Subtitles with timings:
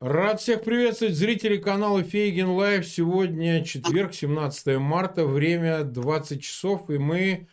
[0.00, 2.86] Рад всех приветствовать зрителей канала Фейгин Live.
[2.86, 7.48] Сегодня четверг, 17 марта, время 20 часов, и мы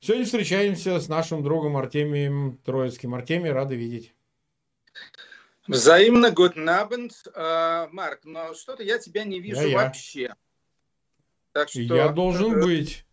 [0.00, 3.14] сегодня встречаемся с нашим другом Артемием Троицким.
[3.14, 4.14] Артемий, рады видеть.
[5.66, 7.12] Взаимно, guten Abend.
[7.34, 10.34] Э, Марк, но что-то я тебя не вижу я, вообще.
[11.52, 13.06] Так что, я должен быть.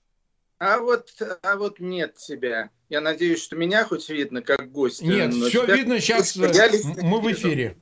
[0.58, 1.10] А вот,
[1.42, 2.70] а вот нет тебя.
[2.90, 5.02] Я надеюсь, что меня хоть видно как гость.
[5.02, 5.76] Нет, все тебя...
[5.78, 6.36] видно сейчас.
[6.36, 6.70] Я
[7.02, 7.78] мы в эфире.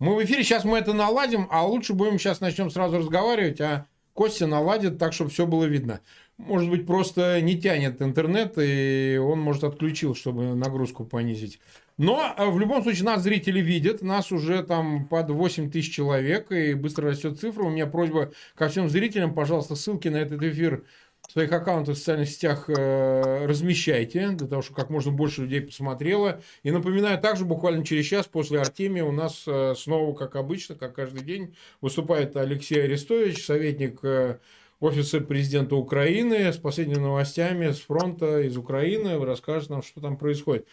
[0.00, 3.86] Мы в эфире, сейчас мы это наладим, а лучше будем сейчас начнем сразу разговаривать, а
[4.12, 6.00] Костя наладит так, чтобы все было видно.
[6.36, 11.60] Может быть, просто не тянет интернет, и он, может, отключил, чтобы нагрузку понизить.
[11.96, 16.50] Но э, в любом случае нас зрители видят, нас уже там под 8 тысяч человек,
[16.50, 17.64] и быстро растет цифра.
[17.64, 20.84] У меня просьба ко всем зрителям, пожалуйста, ссылки на этот эфир
[21.32, 26.40] своих аккаунтах в социальных сетях э, размещайте, для того, чтобы как можно больше людей посмотрело.
[26.62, 30.94] И напоминаю, также буквально через час после Артемия у нас э, снова, как обычно, как
[30.94, 34.38] каждый день, выступает Алексей Арестович, советник э,
[34.80, 39.24] офиса президента Украины с последними новостями с фронта из Украины.
[39.24, 40.68] Расскажет нам, что там происходит.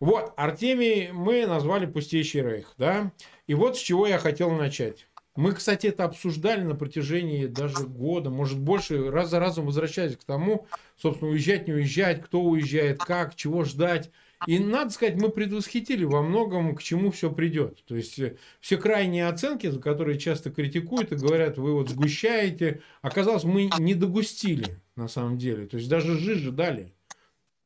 [0.00, 3.12] Вот, Артемий мы назвали пустейший рейх, да?
[3.46, 5.07] И вот с чего я хотел начать.
[5.38, 10.24] Мы, кстати, это обсуждали на протяжении даже года, может больше, раз за разом возвращаясь к
[10.24, 10.66] тому,
[11.00, 14.10] собственно, уезжать, не уезжать, кто уезжает, как, чего ждать.
[14.48, 17.84] И, надо сказать, мы предвосхитили во многом, к чему все придет.
[17.84, 22.82] То есть, э, все крайние оценки, за которые часто критикуют и говорят, вы вот сгущаете,
[23.00, 25.68] оказалось, мы не догустили на самом деле.
[25.68, 26.92] То есть, даже жиже дали.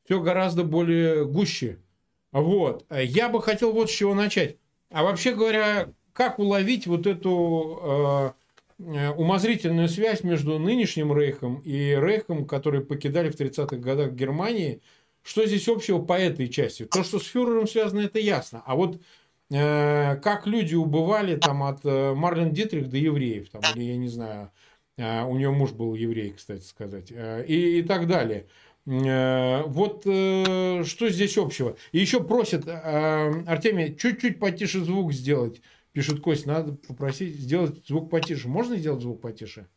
[0.04, 1.78] Все гораздо более гуще.
[2.32, 2.84] Вот.
[2.90, 4.58] Я бы хотел вот с чего начать.
[4.90, 8.34] А вообще говоря, как уловить вот эту
[8.78, 14.80] э, э, умозрительную связь между нынешним Рейхом и Рейхом, которые покидали в 30-х годах Германии?
[15.22, 16.84] Что здесь общего по этой части?
[16.84, 18.62] То, что с фюрером связано, это ясно.
[18.66, 19.00] А вот
[19.50, 24.08] э, как люди убывали там от э, Марлен Дитрих до евреев, там, или я не
[24.08, 24.50] знаю,
[24.98, 28.46] э, у нее муж был еврей, кстати сказать, э, и, и так далее.
[28.84, 31.76] Э, вот э, что здесь общего?
[31.92, 38.48] И еще просят Артемия чуть-чуть потише звук сделать Пишет Кость, надо попросить сделать звук потише.
[38.48, 39.68] Можно сделать звук потише?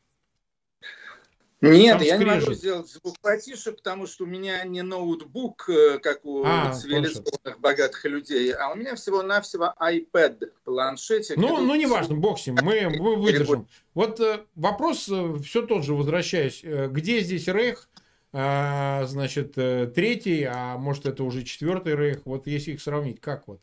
[1.61, 2.19] Нет, Там я скрежет.
[2.19, 6.73] не могу сделать звук потише, потому что у меня не ноутбук, э, как у а,
[6.73, 11.37] цивилизованных богатых людей, а у меня всего-навсего iPad, планшетик.
[11.37, 13.67] Ну, ну не важно, бог с ним, мы, мы выдержим.
[13.93, 16.61] Вот э, вопрос э, все тот же, возвращаясь.
[16.63, 17.89] Где здесь Рейх?
[18.31, 22.25] Значит, третий, а может это уже четвертый Рейх?
[22.25, 23.61] Вот если их сравнить, как вот?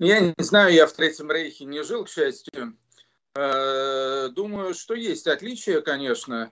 [0.00, 2.74] Я не знаю, я в Третьем Рейхе не жил, к счастью.
[3.34, 6.50] Э, думаю, что есть отличия, конечно.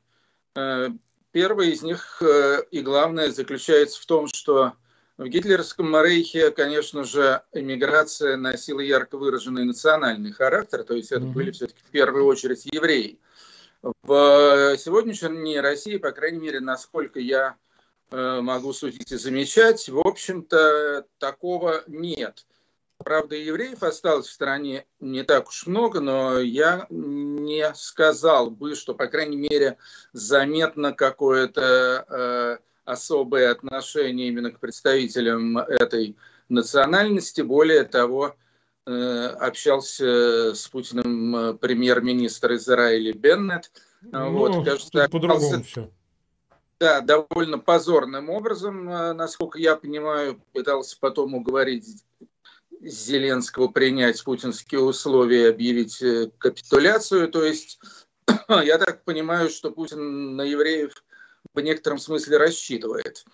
[0.55, 0.91] Э,
[1.33, 4.75] первое из них э, и главное заключается в том, что
[5.17, 11.33] в гитлеровском Рейхе, конечно же, эмиграция носила ярко выраженный национальный характер, то есть это mm-hmm.
[11.33, 13.19] были все-таки в первую очередь евреи.
[14.03, 17.57] В сегодняшней России, по крайней мере, насколько я
[18.11, 22.45] могу судить и замечать, в общем-то, такого нет.
[23.09, 28.95] Правда, евреев осталось в стране не так уж много, но я не сказал бы, что,
[28.95, 29.79] по крайней мере,
[30.13, 36.19] заметно какое-то э, особое отношение именно к представителям этой
[36.51, 37.41] национальности.
[37.41, 38.37] Более того,
[38.85, 43.73] э, общался с Путиным э, премьер-министр Израиля Беннет.
[44.03, 45.91] Ну, вот, кажется, по-другому все.
[46.79, 52.05] Да, довольно позорным образом, э, насколько я понимаю, пытался потом уговорить
[52.81, 57.29] Зеленского принять путинские условия и объявить э, капитуляцию.
[57.29, 57.81] То есть
[58.49, 60.93] я так понимаю, что Путин на евреев
[61.55, 63.25] в некотором смысле рассчитывает.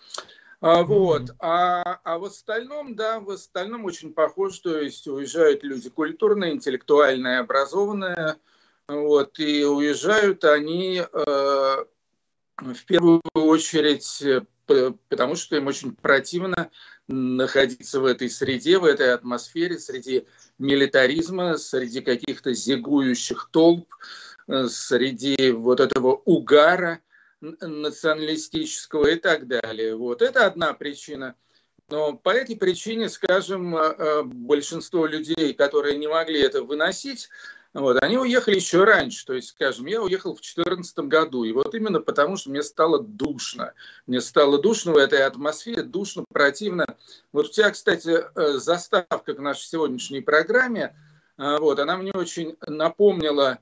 [0.61, 1.31] А, вот.
[1.39, 7.39] А, а в остальном, да, в остальном очень похоже, то есть уезжают люди культурные, интеллектуальные,
[7.39, 8.37] образованные,
[8.87, 11.85] вот, и уезжают они э,
[12.57, 14.23] в первую очередь
[14.65, 16.71] потому что им очень противно
[17.07, 20.25] находиться в этой среде, в этой атмосфере, среди
[20.57, 23.93] милитаризма, среди каких-то зигующих толп,
[24.47, 26.99] э, среди вот этого угара
[27.41, 29.95] националистического и так далее.
[29.95, 31.35] Вот это одна причина.
[31.89, 37.29] Но по этой причине, скажем, э, э, большинство людей, которые не могли это выносить,
[37.75, 41.75] вот, они уехали еще раньше, то есть, скажем, я уехал в 2014 году, и вот
[41.75, 43.73] именно потому, что мне стало душно.
[44.07, 46.85] Мне стало душно в этой атмосфере, душно, противно.
[47.33, 50.95] Вот у тебя, кстати, э, заставка к нашей сегодняшней программе,
[51.37, 53.59] э, вот, она мне очень напомнила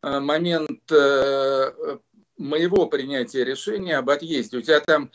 [0.00, 0.88] э, момент
[2.38, 4.58] моего принятия решения об отъезде.
[4.58, 5.10] У тебя там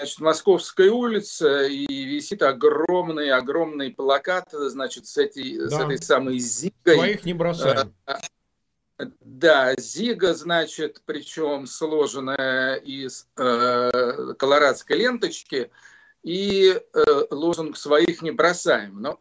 [0.00, 5.68] значит, Московской улице, и висит огромный-огромный плакат, значит, с, этой, да.
[5.68, 6.96] с этой самой Зигой.
[6.96, 7.94] Своих не бросаем.
[9.20, 15.70] Да, Зига, значит, причем сложенная из э, колорадской ленточки,
[16.22, 19.00] и э, лозунг «своих не бросаем».
[19.00, 19.20] Но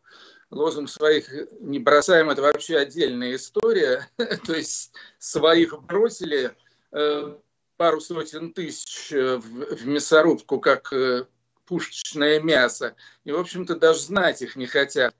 [0.50, 1.30] лозунг «своих
[1.60, 4.10] не бросаем»– это вообще отдельная история.
[4.46, 6.52] То есть своих бросили
[6.92, 7.36] э,
[7.80, 11.26] пару сотен тысяч э, в, мясорубку, как э,
[11.66, 12.98] пушечное мясо.
[13.24, 15.16] И, в общем-то, даже знать их не хотят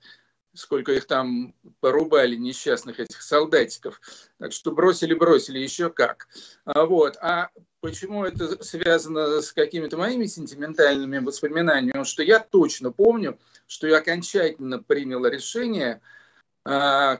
[0.54, 4.02] сколько их там порубали, несчастных этих солдатиков.
[4.40, 6.28] Так что бросили, бросили, еще как.
[6.66, 7.16] А, вот.
[7.22, 12.04] А почему это связано с какими-то моими сентиментальными воспоминаниями?
[12.04, 16.02] Что я точно помню, что я окончательно принял решение,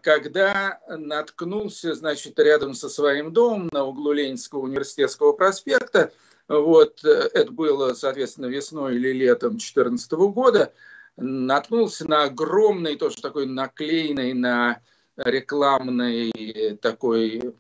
[0.02, 6.12] когда наткнулся, значит, рядом со своим домом на углу Ленинского университетского проспекта,
[6.48, 10.74] вот, э, это было, соответственно, весной или летом 2014 года,
[11.16, 14.82] наткнулся на огромный, тоже такой наклеенный на
[15.16, 17.54] рекламный такой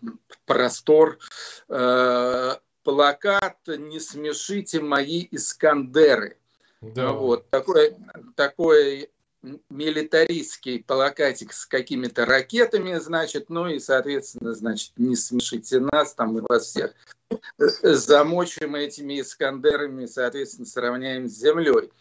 [0.45, 1.19] простор
[1.67, 2.51] э,
[2.83, 6.37] плакат «Не смешите мои Искандеры».
[6.81, 7.11] Да.
[7.11, 7.95] Вот, такой,
[8.35, 9.09] такой
[9.69, 16.43] милитаристский плакатик с какими-то ракетами, значит, ну и, соответственно, значит, не смешите нас, там мы
[16.47, 16.93] вас всех
[17.57, 21.91] замочим этими Искандерами, соответственно, сравняем с землей.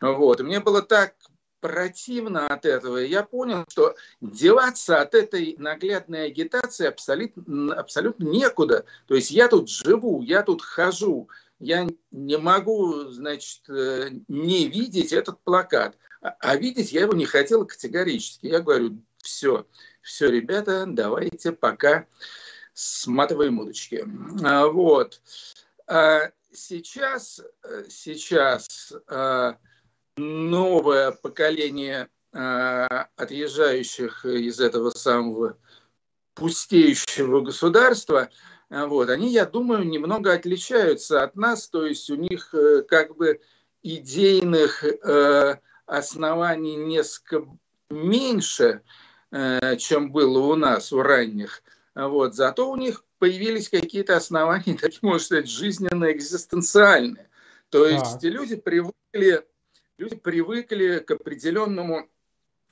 [0.00, 0.40] Вот.
[0.40, 1.14] И мне было так
[1.60, 3.02] противно от этого.
[3.02, 8.84] И я понял, что деваться от этой наглядной агитации абсолютно, абсолютно некуда.
[9.06, 11.30] То есть я тут живу, я тут хожу,
[11.64, 15.96] я не могу, значит, э, не видеть этот плакат.
[16.20, 18.46] А, а видеть я его не хотел категорически.
[18.46, 19.66] Я говорю, все,
[20.02, 22.06] все, ребята, давайте пока
[22.74, 24.06] сматываем удочки.
[24.44, 25.22] А, вот.
[25.86, 27.40] А сейчас,
[27.88, 28.92] сейчас
[30.16, 35.56] новое поколение отъезжающих из этого самого
[36.34, 38.28] пустеющего государства,
[38.86, 43.40] вот, они, я думаю, немного отличаются от нас, то есть у них э, как бы
[43.82, 47.46] идейных э, оснований несколько
[47.90, 48.82] меньше,
[49.30, 51.62] э, чем было у нас, у ранних.
[51.94, 57.28] Вот, зато у них появились какие-то основания, такие, можно сказать, жизненно-экзистенциальные.
[57.70, 58.28] То есть да.
[58.28, 59.44] люди привыкли
[59.98, 62.08] люди привыкли к определенному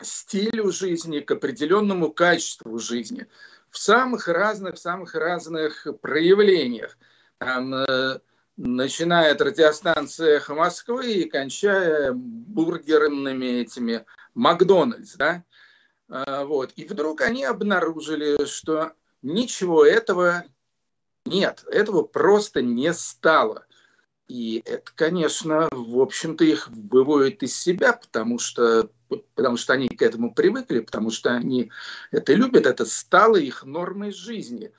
[0.01, 3.27] стилю жизни, к определенному качеству жизни
[3.73, 6.97] в самых разных, самых разных проявлениях.
[7.39, 8.21] Там, э,
[8.57, 14.05] начиная от радиостанции «Эхо Москвы» и кончая бургерными этими
[14.35, 15.17] «Макдональдс».
[15.17, 15.43] Да?
[16.09, 16.73] А, вот.
[16.77, 18.93] И вдруг они обнаружили, что
[19.23, 20.45] ничего этого
[21.25, 23.65] нет, этого просто не стало.
[24.29, 28.91] И это, конечно, в общем-то их выводит из себя, потому что,
[29.35, 31.71] потому что они к этому привыкли, потому что они
[32.11, 34.73] это любят, это стало их нормой жизни.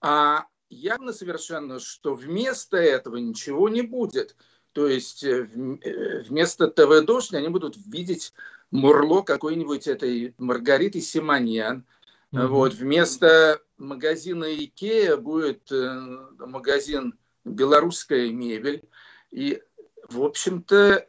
[0.00, 4.36] А явно совершенно, что вместо этого ничего не будет.
[4.72, 5.48] То есть э,
[5.82, 8.32] э, вместо ТВ «Дождь» они будут видеть
[8.70, 11.84] Мурло какой-нибудь этой Маргариты Симоньян.
[12.32, 12.46] Mm-hmm.
[12.46, 18.84] Вот, вместо магазина Икея будет э, магазин «Белорусская мебель».
[19.32, 19.60] И,
[20.08, 21.08] в общем-то,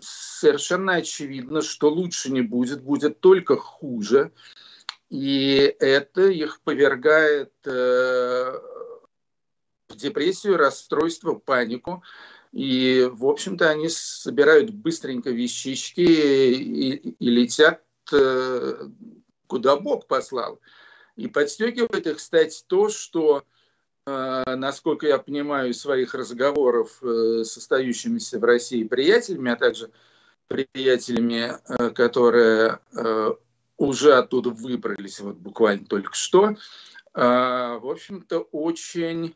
[0.00, 4.32] совершенно очевидно, что лучше не будет, будет только хуже.
[5.08, 8.52] И это их повергает э,
[9.88, 12.02] в депрессию, расстройство, панику.
[12.52, 18.88] И, в общем-то, они собирают быстренько вещички и, и летят, э,
[19.46, 20.60] куда Бог послал.
[21.16, 23.44] И подстегивает их, кстати, то, что
[24.56, 29.90] насколько я понимаю из своих разговоров э, с остающимися в России приятелями, а также
[30.48, 32.78] приятелями, э, которые
[33.76, 36.54] уже оттуда выбрались вот буквально только что,
[37.14, 39.34] в общем-то, очень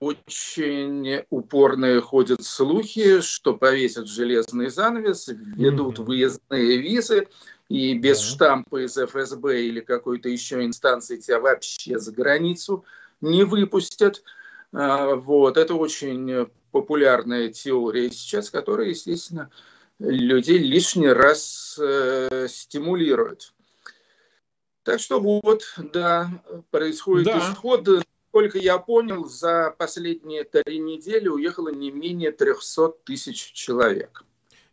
[0.00, 6.04] очень упорные ходят слухи, что повесят железный занавес, ведут mm-hmm.
[6.04, 7.28] выездные визы,
[7.68, 8.34] и без mm-hmm.
[8.34, 12.84] штампа из ФСБ или какой-то еще инстанции тебя вообще за границу
[13.20, 14.22] не выпустят.
[14.72, 15.56] А, вот.
[15.56, 19.50] Это очень популярная теория сейчас, которая, естественно,
[19.98, 23.52] людей лишний раз э, стимулирует.
[24.82, 26.30] Так что вот, да,
[26.70, 27.38] происходит да.
[27.38, 27.86] исход.
[28.30, 34.24] Сколько я понял, за последние три недели уехало не менее 300 тысяч человек.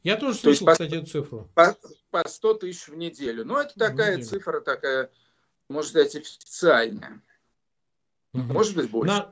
[0.03, 1.49] Я тоже слышал, То есть, кстати, эту цифру.
[1.55, 1.75] По,
[2.11, 3.43] по 100 тысяч в неделю.
[3.43, 4.29] Но это такая неделю.
[4.29, 5.09] цифра, такая,
[5.67, 7.21] можно сказать, официальная.
[8.35, 8.53] Угу.
[8.53, 9.13] Может быть, больше.
[9.13, 9.31] На...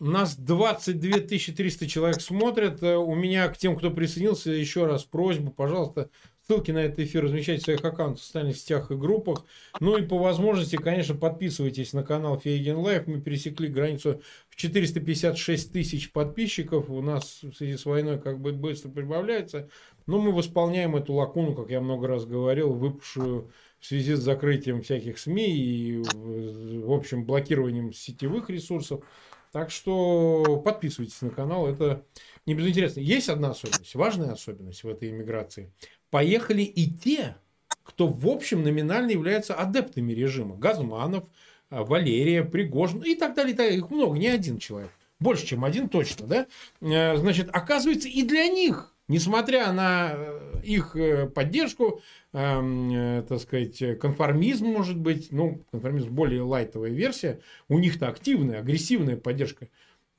[0.00, 2.82] Нас 22 300 человек смотрят.
[2.82, 6.10] Э, у меня к тем, кто присоединился, еще раз просьба, пожалуйста,
[6.46, 9.44] ссылки на этот эфир размещайте в своих аккаунтах в социальных сетях и группах.
[9.80, 13.06] Ну и по возможности, конечно, подписывайтесь на канал Фейгин Live.
[13.06, 14.20] Мы пересекли границу
[14.50, 16.90] в 456 тысяч подписчиков.
[16.90, 19.70] У нас в связи с войной как бы быстро прибавляется.
[20.06, 23.50] Но мы восполняем эту лакуну, как я много раз говорил, выпавшую
[23.84, 29.04] в связи с закрытием всяких СМИ и, в общем, блокированием сетевых ресурсов.
[29.52, 32.02] Так что подписывайтесь на канал, это
[32.46, 33.00] не безинтересно.
[33.00, 35.70] Есть одна особенность, важная особенность в этой иммиграции.
[36.08, 37.36] Поехали и те,
[37.82, 40.56] кто в общем номинально является адептами режима.
[40.56, 41.28] Газманов,
[41.68, 43.52] а, Валерия, Пригожин и так далее.
[43.52, 43.80] И так далее.
[43.80, 44.92] Их много, не один человек.
[45.20, 46.26] Больше, чем один точно.
[46.26, 46.46] Да?
[46.80, 52.00] Э, значит, оказывается, и для них Несмотря на э, их э, поддержку,
[52.32, 58.60] эм, э, так сказать, конформизм, может быть, ну, конформизм более лайтовая версия, у них-то активная,
[58.60, 59.68] агрессивная поддержка,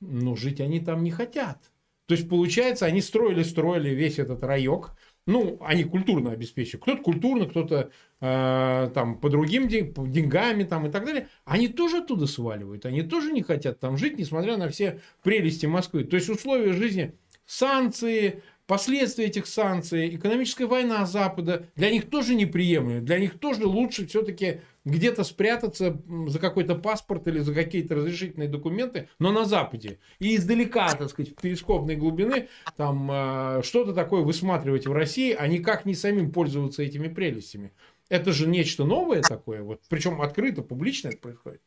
[0.00, 1.72] но жить они там не хотят.
[2.06, 6.82] То есть, получается, они строили-строили весь этот райок, ну, они культурно обеспечивают.
[6.82, 7.90] Кто-то культурно, кто-то
[8.20, 11.28] э, там по другим день, по деньгами там и так далее.
[11.44, 12.86] Они тоже оттуда сваливают.
[12.86, 16.04] Они тоже не хотят там жить, несмотря на все прелести Москвы.
[16.04, 23.00] То есть условия жизни, санкции, последствия этих санкций, экономическая война Запада для них тоже неприемлемы.
[23.00, 29.08] Для них тоже лучше все-таки где-то спрятаться за какой-то паспорт или за какие-то разрешительные документы,
[29.18, 29.98] но на Западе.
[30.18, 35.46] И издалека, так сказать, в перископной глубины там э, что-то такое высматривать в России, а
[35.46, 37.72] никак не самим пользоваться этими прелестями.
[38.08, 41.60] Это же нечто новое такое, вот, причем открыто, публично это происходит.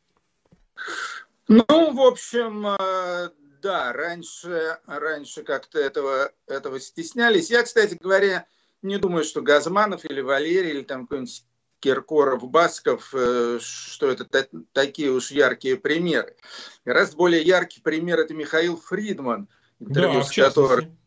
[1.50, 3.30] Ну, в общем, э,
[3.62, 7.50] да, раньше, раньше как-то этого, этого стеснялись.
[7.50, 8.46] Я, кстати говоря,
[8.82, 11.44] не думаю, что Газманов или Валерий, или там какой-нибудь
[11.80, 14.26] Киркоров, Басков, э, что это
[14.74, 16.36] такие уж яркие примеры.
[16.86, 19.48] Гораздо более яркий пример– это Михаил Фридман,
[19.80, 20.98] интервью да, с которым...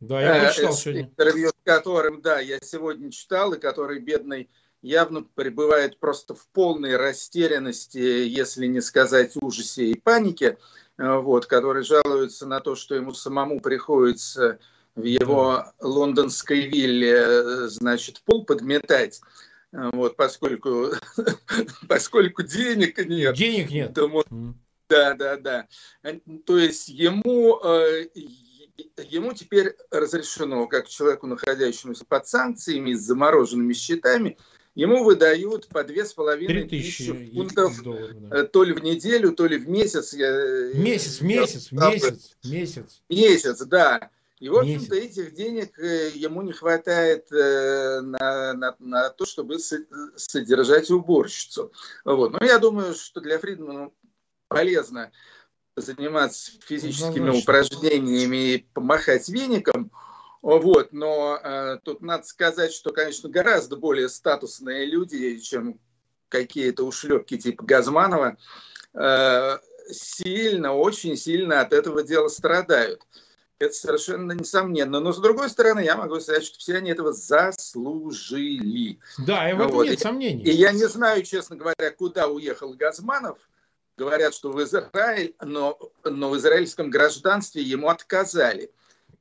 [0.00, 1.02] Да, я э, прочитал сегодня.
[1.02, 4.50] Интервью с которым, да, я сегодня читал, и который бедный
[4.82, 10.58] явно пребывает просто в полной растерянности, если не сказать ужасе и панике.
[10.98, 14.58] Э, вот, который жалуется на то, что ему самому приходится
[14.94, 19.20] в его лондонской вилле, э, значит, пол подметать,
[19.72, 20.90] э, вот, поскольку,
[21.88, 23.34] поскольку денег нет.
[23.34, 23.94] Денег нет.
[23.94, 24.24] То,
[24.88, 25.66] да, да, да.
[26.44, 27.58] То есть ему,
[29.08, 34.36] ему теперь разрешено, как человеку, находящемуся под санкциями, с замороженными счетами,
[34.74, 38.38] ему выдают по две с половиной тысячи фунтов долларов, да.
[38.38, 40.14] Э, то ли в неделю, то ли в месяц.
[40.14, 43.02] Месяц, месяц, я, месяц, месяц.
[43.08, 44.10] Месяц, да.
[44.38, 49.58] И, в общем-то, этих денег э, ему не хватает э, на, на, на то, чтобы
[50.16, 51.70] содержать уборщицу.
[52.04, 52.32] Вот.
[52.32, 53.90] Но я думаю, что для Фридмана
[54.48, 55.12] полезно
[55.76, 57.40] заниматься физическими Однозначно.
[57.40, 59.92] упражнениями и помахать веником–
[60.42, 65.78] вот, но э, тут надо сказать, что, конечно, гораздо более статусные люди, чем
[66.28, 68.36] какие-то ушлепки типа Газманова,
[68.94, 69.58] э,
[69.88, 73.02] сильно, очень сильно от этого дела страдают.
[73.60, 74.98] Это совершенно несомненно.
[74.98, 78.98] Но, с другой стороны, я могу сказать, что все они этого заслужили.
[79.24, 79.86] Да, и в этом вот.
[79.86, 80.42] нет сомнений.
[80.42, 83.38] И, я не знаю, честно говоря, куда уехал Газманов.
[83.96, 88.72] Говорят, что в Израиль, но, но в израильском гражданстве ему отказали.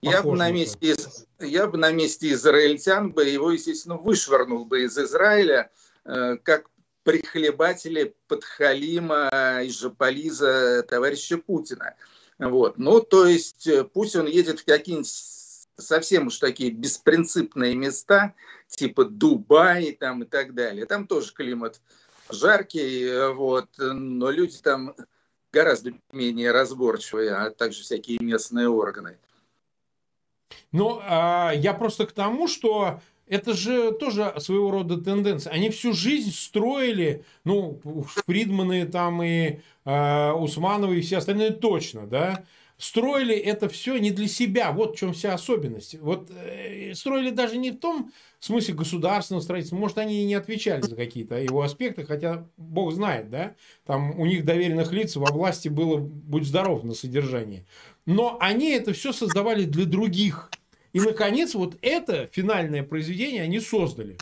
[0.01, 0.96] Я бы, на месте,
[1.39, 5.70] я бы на месте израильтян бы его, естественно, вышвырнул бы из Израиля,
[6.05, 6.70] э, как
[7.03, 11.96] прихлебатели подхалима из Жополиза товарища Путина.
[12.39, 12.79] Вот.
[12.79, 15.08] Ну, то есть, э, пусть он едет в какие-нибудь
[15.77, 18.34] совсем уж такие беспринципные места,
[18.67, 20.88] типа Дубай там и так далее.
[20.88, 21.79] Там тоже климат
[22.29, 24.96] жаркий, э, вот, но люди там
[25.53, 29.20] гораздо менее разборчивые, а также всякие местные органы.
[30.72, 33.00] Но а, я просто к тому, что
[33.31, 35.53] это же тоже своего рода тенденция.
[35.53, 37.79] Они всю жизнь строили, ну,
[38.25, 42.43] Фридманы там и э, Усмановы и все остальные точно, да,
[42.81, 44.71] строили это все не для себя.
[44.71, 46.00] Вот в чем вся особенность.
[46.00, 49.77] Вот э, строили даже не в том смысле государственного строительства.
[49.77, 54.25] Может, они и не отвечали за какие-то его аспекты, хотя Бог знает, да, там у
[54.25, 57.65] них доверенных лиц во власти было, будь здоров, на содержании.
[58.07, 60.50] Но они это все создавали для других.
[60.91, 64.17] И, наконец, вот это финальное произведение они создали.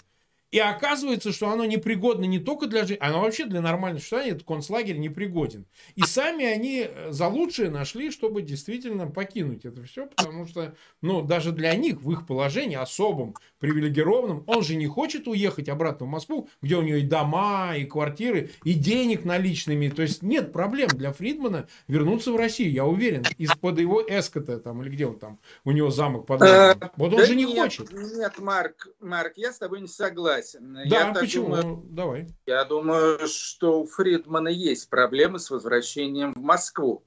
[0.51, 4.47] И оказывается, что оно непригодно не только для жизни, оно вообще для нормального существования, этот
[4.47, 5.65] концлагерь непригоден.
[5.95, 11.21] И сами они э, за лучшее нашли, чтобы действительно покинуть это все, потому что, ну,
[11.21, 16.09] даже для них, в их положении особым, привилегированным, он же не хочет уехать обратно в
[16.09, 19.89] Москву, где у него и дома, и квартиры, и денег наличными.
[19.89, 24.81] То есть нет проблем для Фридмана вернуться в Россию, я уверен, из-под его эскота, там,
[24.81, 27.91] или где он там, у него замок под э, Вот он же не хочет.
[27.91, 30.89] Нет, Марк, Марк, я с тобой не согласен согласен.
[30.89, 31.55] Да, я почему?
[31.55, 32.27] Думаю, Давай.
[32.45, 37.03] Я думаю, что у Фридмана есть проблемы с возвращением в Москву.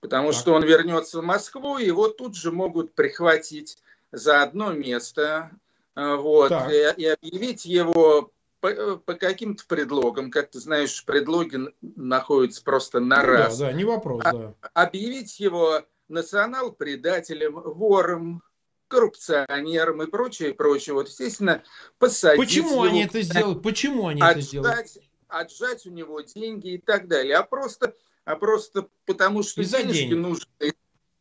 [0.00, 0.40] Потому так.
[0.40, 3.78] что он вернется в Москву, его тут же могут прихватить
[4.12, 5.50] за одно место
[5.94, 12.62] э, вот, и, и объявить его по, по каким-то предлогам, как ты знаешь, предлоги находятся
[12.62, 13.58] просто на ну, раз.
[13.58, 14.54] Да, да, не вопрос, а, да.
[14.74, 18.42] Объявить его национал-предателем, вором,
[18.88, 20.94] коррупционером и прочее, прочее.
[20.94, 21.62] Вот, естественно,
[21.98, 23.62] посадить Почему его, они это сделают?
[23.62, 24.98] Почему они отжать, это сделают?
[25.28, 27.36] Отжать у него деньги и так далее.
[27.36, 30.16] А просто, а просто потому, что Из-за денежки денег.
[30.16, 30.74] нужны.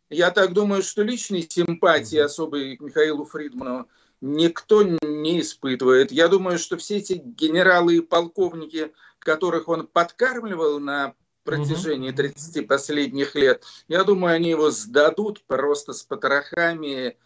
[0.09, 3.87] Я так думаю, что личной симпатии особой к Михаилу Фридману
[4.21, 6.11] никто не испытывает.
[6.11, 13.35] Я думаю, что все эти генералы и полковники, которых он подкармливал на протяжении 30 последних
[13.35, 17.17] лет, я думаю, они его сдадут просто с потрохами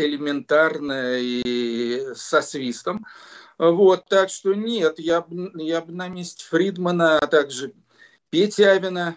[0.00, 3.06] элементарно и со свистом.
[3.58, 7.74] Вот, так что нет, я бы я б на месте Фридмана, а также
[8.30, 9.16] Петявина,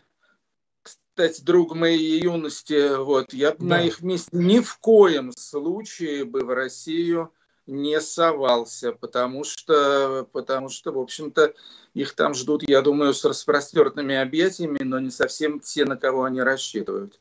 [0.81, 3.65] кстати, друг моей юности, вот, я бы да.
[3.65, 7.31] на их месте ни в коем случае бы в Россию
[7.67, 11.53] не совался, потому что, потому что, в общем-то,
[11.93, 16.41] их там ждут, я думаю, с распростертыми объятиями, но не совсем те, на кого они
[16.41, 17.19] рассчитывают.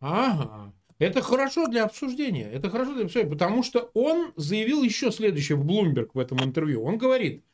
[0.00, 0.72] Ага.
[0.98, 2.50] Это хорошо для обсуждения.
[2.50, 6.82] Это хорошо для обсуждения, потому что он заявил еще следующее в Bloomberg в этом интервью.
[6.82, 7.44] Он говорит,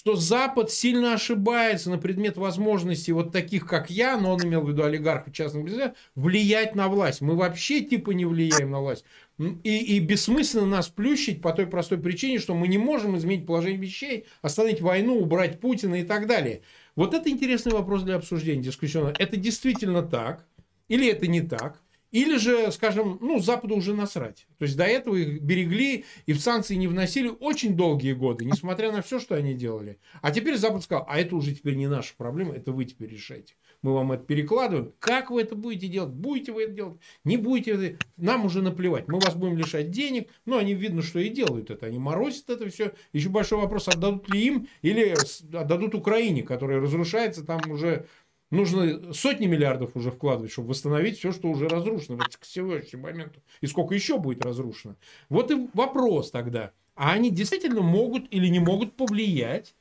[0.00, 4.68] что Запад сильно ошибается на предмет возможности вот таких, как я, но он имел в
[4.70, 7.20] виду олигархов частных бизнесов, влиять на власть.
[7.20, 9.04] Мы вообще типа не влияем на власть.
[9.38, 13.80] И, и бессмысленно нас плющить по той простой причине, что мы не можем изменить положение
[13.80, 16.62] вещей, остановить войну, убрать Путина и так далее.
[16.96, 19.14] Вот это интересный вопрос для обсуждения, дискуссионного.
[19.18, 20.46] Это действительно так
[20.88, 21.80] или это не так?
[22.10, 24.46] Или же, скажем, ну, Западу уже насрать.
[24.58, 28.90] То есть до этого их берегли и в санкции не вносили очень долгие годы, несмотря
[28.90, 29.98] на все, что они делали.
[30.20, 33.54] А теперь Запад сказал, а это уже теперь не наша проблема, это вы теперь решаете.
[33.82, 34.92] Мы вам это перекладываем.
[34.98, 36.10] Как вы это будете делать?
[36.10, 36.98] Будете вы это делать?
[37.24, 37.98] Не будете?
[38.16, 39.08] Нам уже наплевать.
[39.08, 40.28] Мы вас будем лишать денег.
[40.44, 41.86] Ну, они видно, что и делают это.
[41.86, 42.92] Они морозят это все.
[43.12, 45.14] Еще большой вопрос, отдадут ли им или
[45.56, 48.06] отдадут Украине, которая разрушается там уже
[48.50, 53.40] Нужно сотни миллиардов уже вкладывать, чтобы восстановить все, что уже разрушено к сегодняшнему моменту.
[53.60, 54.96] И сколько еще будет разрушено.
[55.28, 56.72] Вот и вопрос тогда.
[56.96, 59.74] А они действительно могут или не могут повлиять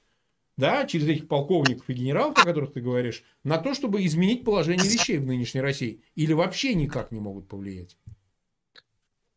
[0.55, 4.89] да, через этих полковников и генералов, о которых ты говоришь, на то, чтобы изменить положение
[4.89, 6.03] вещей в нынешней России?
[6.15, 7.97] Или вообще никак не могут повлиять?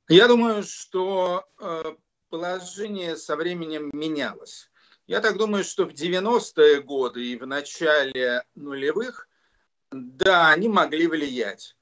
[0.08, 1.94] Я думаю, что э,
[2.28, 4.68] положение со временем менялось.
[5.06, 9.28] Я так думаю, что в 90-е годы и в начале нулевых,
[9.90, 11.76] да, они могли влиять.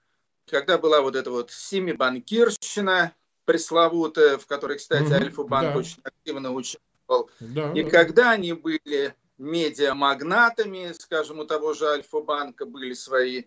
[0.48, 5.78] Когда была вот эта вот семибанкирщина пресловутая, в которой, кстати, mm-hmm, Альфа-банк да.
[5.78, 7.90] очень активно участвовал, да, и да.
[7.90, 13.44] когда они были медиамагнатами, скажем, у того же Альфа-банка были свои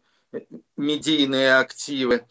[0.78, 2.26] медийные активы,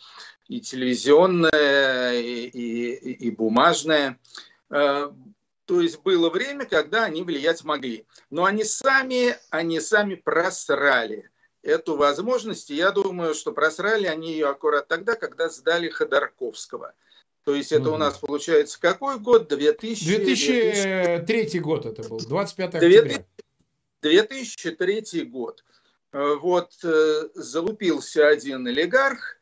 [0.48, 4.18] и телевизионные, и, и, и бумажные,
[4.70, 5.10] э,
[5.72, 8.04] то есть было время, когда они влиять могли.
[8.28, 11.30] Но они сами, они сами просрали
[11.62, 12.70] эту возможность.
[12.70, 16.92] И я думаю, что просрали они ее аккурат тогда, когда сдали Ходорковского.
[17.44, 19.48] То есть это mm у нас получается какой год?
[19.48, 20.04] 2000...
[21.24, 23.24] 2003 год это был, 25 октября.
[24.02, 25.64] 2003 год.
[26.12, 29.38] Э, вот э, залупился один олигарх,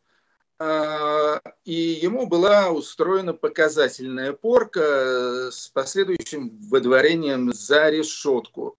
[0.61, 8.77] и ему была устроена показательная порка э, с последующим выдворением за решетку.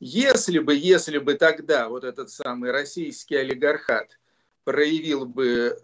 [0.00, 4.18] Если бы, если бы тогда вот этот самый российский олигархат
[4.64, 5.78] проявил бы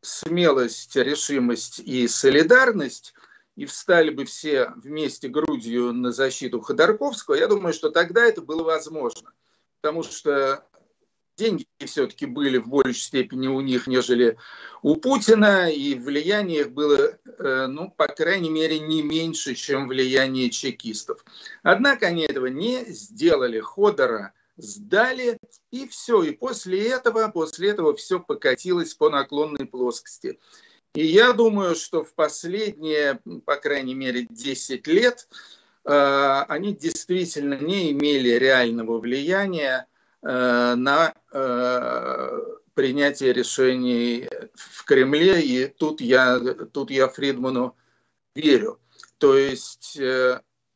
[0.00, 3.12] смелость, решимость и солидарность,
[3.56, 8.62] и встали бы все вместе грудью на защиту Ходорковского, я думаю, что тогда это было
[8.62, 9.32] возможно.
[9.82, 10.64] Потому что
[11.36, 14.36] деньги все-таки были в большей степени у них, нежели
[14.82, 20.50] у Путина, и влияние их было, э, ну, по крайней мере, не меньше, чем влияние
[20.50, 21.24] чекистов.
[21.62, 23.60] Однако они этого не сделали.
[23.60, 25.38] Ходора сдали,
[25.70, 26.22] и все.
[26.22, 30.38] И после этого, после этого все покатилось по наклонной плоскости.
[30.94, 35.26] И я думаю, что в последние, по крайней мере, 10 лет
[35.84, 39.88] они действительно не имели реального влияния
[40.22, 41.14] на
[42.74, 46.38] принятие решений в Кремле, и тут я,
[46.72, 47.76] тут я Фридману
[48.34, 48.80] верю.
[49.18, 49.96] То есть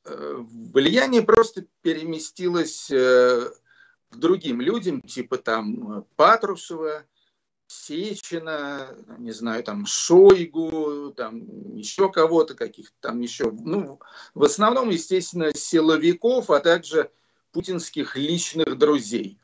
[0.04, 3.52] влияние просто переместилось к
[4.10, 7.04] другим людям, типа там Патрушева,
[7.68, 13.98] Сечина, не знаю, там Шойгу, там еще кого-то, каких-то там еще, ну,
[14.34, 17.10] в основном, естественно, силовиков, а также
[17.56, 19.38] путинских личных друзей.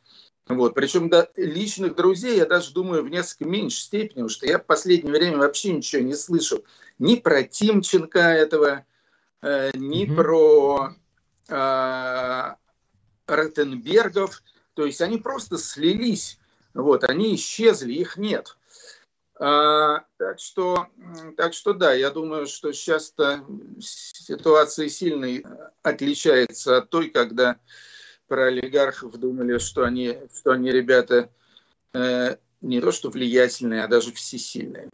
[0.47, 0.75] Вот.
[0.75, 4.67] Причем да, личных друзей, я даже думаю, в несколько меньшей степени, потому что я в
[4.67, 6.63] последнее время вообще ничего не слышу
[6.99, 8.85] ни про Тимченко этого,
[9.41, 10.15] э, ни mm-hmm.
[10.15, 10.95] про
[11.49, 12.55] э,
[13.27, 14.43] Ротенбергов.
[14.75, 16.39] То есть они просто слились
[16.75, 18.57] вот, они исчезли, их нет.
[19.39, 20.87] А, так, что,
[21.37, 23.45] так что да, я думаю, что сейчас-то
[23.81, 27.59] ситуация сильно отличается от той, когда
[28.33, 31.29] про олигархов думали, что они, что они ребята
[31.93, 34.89] э, не то что влиятельные, а даже всесильные.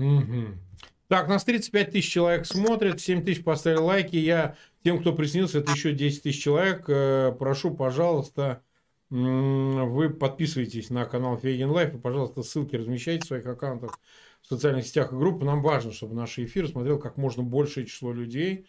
[0.00, 0.58] Угу.
[1.06, 4.16] Так, нас 35 тысяч человек смотрят, 7 тысяч поставили лайки.
[4.16, 6.86] Я тем, кто присоединился, это еще 10 тысяч человек.
[6.88, 8.64] Э, прошу, пожалуйста,
[9.10, 14.00] вы подписывайтесь на канал Фейгин Live и, пожалуйста, ссылки размещайте в своих аккаунтах
[14.42, 15.46] в социальных сетях и группах.
[15.46, 18.66] Нам важно, чтобы наши эфиры смотрел как можно большее число людей,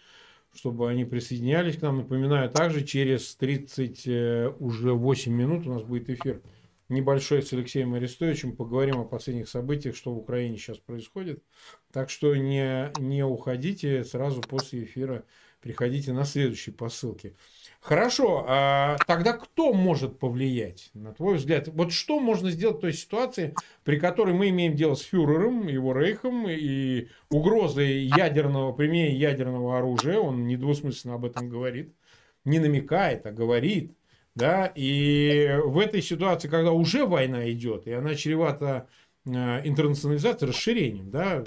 [0.54, 1.98] чтобы они присоединялись к нам.
[1.98, 6.42] Напоминаю, также через 30, э, уже 8 минут у нас будет эфир
[6.90, 8.56] небольшой с Алексеем Арестовичем.
[8.56, 11.44] Поговорим о последних событиях, что в Украине сейчас происходит.
[11.92, 15.24] Так что не, не уходите сразу после эфира,
[15.62, 17.36] приходите на следующие посылки.
[17.82, 21.68] Хорошо, а тогда кто может повлиять, на твой взгляд?
[21.68, 25.92] Вот что можно сделать в той ситуации, при которой мы имеем дело с фюрером, его
[25.98, 31.96] рейхом и угрозой ядерного, применения ядерного оружия, он недвусмысленно об этом говорит,
[32.46, 33.98] не намекает, а говорит,
[34.36, 38.88] да, и в этой ситуации, когда уже война идет, и она чревата
[39.26, 39.32] э,
[39.68, 41.44] интернационализацией, расширением, да,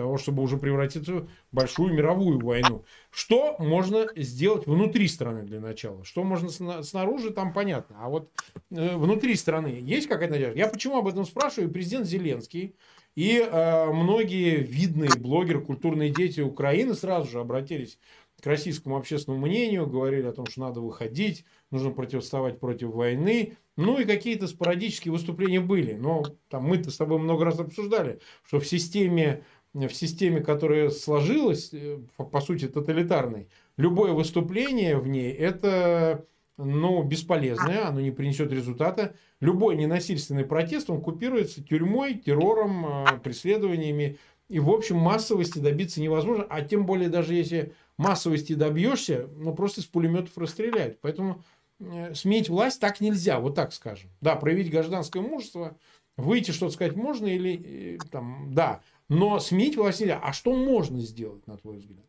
[0.00, 2.84] того, чтобы уже превратиться в большую мировую войну.
[3.10, 6.04] Что можно сделать внутри страны для начала?
[6.04, 6.48] Что можно
[6.82, 7.96] снаружи, там понятно.
[8.00, 8.30] А вот
[8.70, 10.58] э, внутри страны есть какая-то надежда?
[10.58, 11.70] Я почему об этом спрашиваю?
[11.70, 12.74] Президент Зеленский
[13.16, 17.98] и э, многие видные блогеры, культурные дети Украины сразу же обратились
[18.40, 23.56] к российскому общественному мнению, говорили о том, что надо выходить, нужно противостоять против войны.
[23.76, 25.94] Ну и какие-то спорадические выступления были.
[25.94, 31.70] Но там мы-то с тобой много раз обсуждали, что в системе в системе, которая сложилась,
[31.72, 36.26] э, по сути, тоталитарной, любое выступление в ней– это
[36.64, 39.14] ну, бесполезное, оно не принесет результата.
[39.40, 44.18] Любой ненасильственный протест, он купируется тюрьмой, террором, э, преследованиями.
[44.48, 46.44] И, в общем, массовости добиться невозможно.
[46.50, 50.98] А тем более, даже если массовости добьешься, ну, просто из пулеметов расстреляют.
[51.00, 51.42] Поэтому
[51.78, 54.10] э, сменить власть так нельзя, вот так скажем.
[54.20, 55.78] Да, проявить гражданское мужество,
[56.16, 60.20] выйти что-то сказать можно или там, да, но сменить власть нельзя.
[60.22, 62.06] А что можно сделать, на твой взгляд?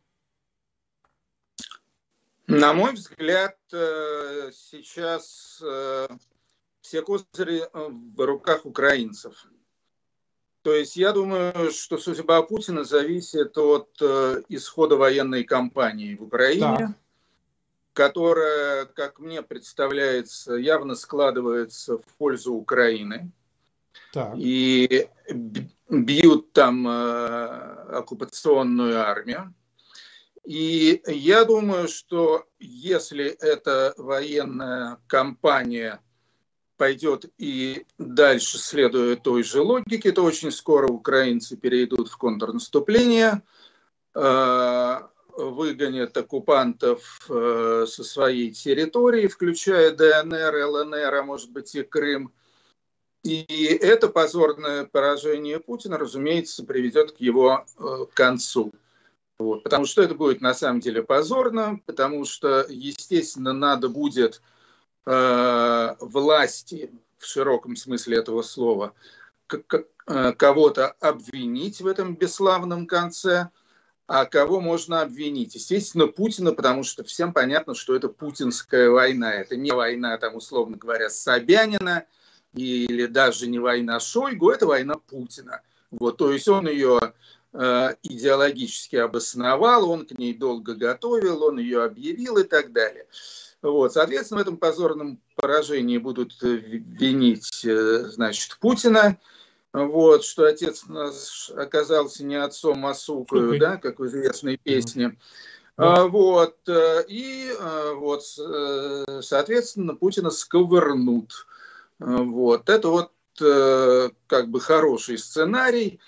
[2.45, 6.07] На мой взгляд, э, сейчас э,
[6.81, 9.47] все козыри э, в руках украинцев.
[10.61, 13.99] То есть я думаю, что судьба Путина зависит от
[14.49, 16.89] исхода военной кампании в Украине, так.
[17.93, 23.31] которая, как мне представляется, явно складывается в пользу Украины.
[24.11, 24.33] Так.
[24.37, 25.07] И
[25.89, 29.53] бьют там э, оккупационную армию.
[30.45, 36.01] И я думаю, что если эта военная кампания
[36.77, 43.43] пойдет и дальше следуя той же логике, то очень скоро украинцы перейдут в контрнаступление,
[44.15, 44.99] э,
[45.37, 52.33] выгонят оккупантов э, со своей территории, включая ДНР, ЛНР, а может быть и Крым,
[53.23, 58.71] и это позорное поражение Путина, разумеется, приведет к его э, концу.
[59.37, 59.63] Вот.
[59.63, 64.41] Потому что это будет на самом деле позорно, потому что, естественно, надо будет
[65.05, 68.93] э, власти в широком смысле этого слова
[69.51, 73.49] э, кого-то обвинить в этом бесславном конце,
[74.07, 75.53] а кого можно обвинить?
[75.53, 79.31] Естественно, Путина, потому что всем понятно, что это путинская война.
[79.33, 82.05] Это не война, там, условно говоря, Собянина–
[82.53, 85.61] или даже не война Шойгу, это война Путина.
[85.89, 87.13] Вот, то есть он ее
[87.53, 93.05] э, идеологически обосновал, он к ней долго готовил, он ее объявил и так далее.
[93.61, 99.17] Вот, соответственно, в этом позорном поражении будут винить, э, значит, Путина,
[99.73, 105.17] вот, что отец наш оказался не отцом, а сукою, да, как в известной песне.
[105.77, 106.07] Да.
[106.07, 106.57] Вот.
[107.07, 107.49] И
[107.95, 108.23] вот,
[109.23, 111.47] соответственно, Путина сковырнут.
[112.01, 112.69] Вот.
[112.69, 115.99] Это вот как бы хороший сценарий.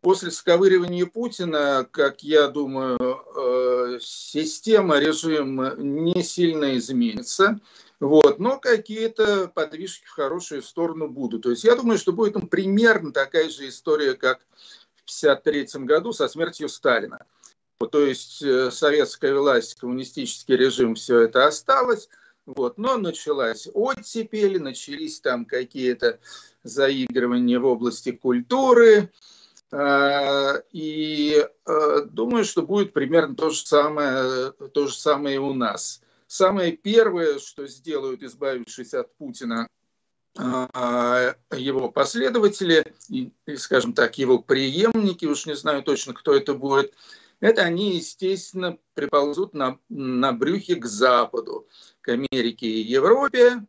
[0.00, 7.58] После сковыривания Путина, как я думаю, э, система, режим не сильно изменится.
[8.00, 11.44] Вот, но какие-то подвижки в хорошую сторону будут.
[11.44, 14.40] То есть я думаю, что будет ну, примерно такая же история, как
[14.94, 17.24] в 1953 году со смертью Сталина.
[17.90, 22.08] То есть э, советская власть, коммунистический режим, все это осталось.
[22.46, 26.18] Вот, но началась оттепель, начались там какие-то
[26.62, 29.10] заигрывания в области культуры,
[29.74, 36.00] Э, и э, думаю, что будет примерно то же самое, то же самое у нас.
[36.28, 39.68] Самое первое, что сделают, избавившись от Путина,
[40.36, 46.92] его последователи, и, скажем так, его преемники, уж не знаю точно, кто это будет,
[47.40, 51.66] это они, естественно, приползут на, на брюхе к Западу,
[52.00, 53.66] к Америке и Европе,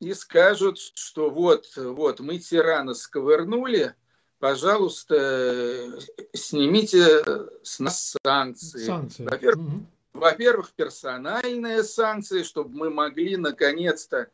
[0.00, 3.94] и скажут, что вот, вот мы тирана сковырнули–
[4.38, 5.98] пожалуйста,
[6.32, 7.24] снимите
[7.62, 8.84] с нас санкции.
[8.84, 9.24] санкции.
[9.24, 9.86] Во-первых, угу.
[10.12, 14.28] во-первых, персональные санкции, чтобы мы могли наконец-то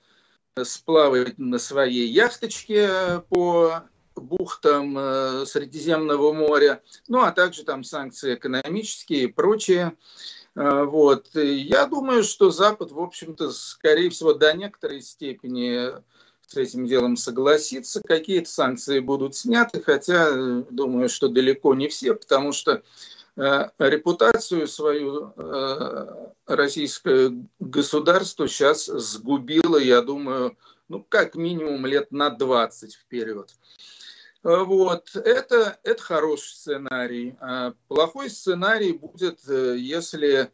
[0.62, 3.82] сплавать на своей яхточке по
[4.20, 9.94] бухтам э, Средиземного моря, ну а также там санкции экономические и прочее.
[10.55, 11.29] Э, вот.
[11.35, 15.90] Я думаю, что Запад, в общем-то, скорее всего, до некоторой степени
[16.46, 18.03] с этим делом согласиться.
[18.03, 22.83] Какие-то санкции будут сняты, хотя э, думаю, что далеко не все, потому что
[23.35, 25.33] репутацию свою
[26.46, 30.55] российское государство сейчас сгубило, я думаю,
[30.92, 33.55] ну, как минимум лет на 20 вперед.
[34.42, 37.37] Вот, это, это хороший сценарий.
[37.40, 40.50] А плохой сценарий будет, если,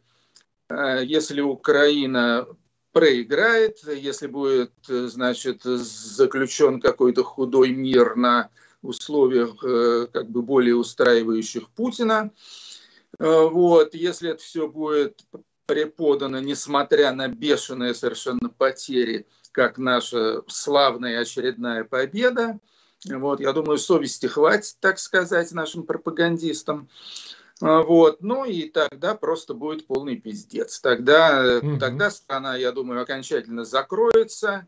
[0.69, 2.47] если Украина
[2.91, 8.49] проиграет, если будет, значит, заключен какой-то худой мир на
[8.81, 12.31] условиях э, как бы более устраивающих Путина.
[13.19, 15.21] Э, вот, если это все будет
[15.65, 22.59] преподано, несмотря на бешеные совершенно потери, как наша славная очередная победа,
[23.05, 26.89] вот, я думаю, совести хватит, так сказать, нашим пропагандистам.
[27.61, 28.21] А, вот.
[28.21, 30.79] Ну и тогда просто будет полный пиздец.
[30.79, 31.77] Тогда, угу.
[31.79, 34.67] тогда страна, я думаю, окончательно закроется.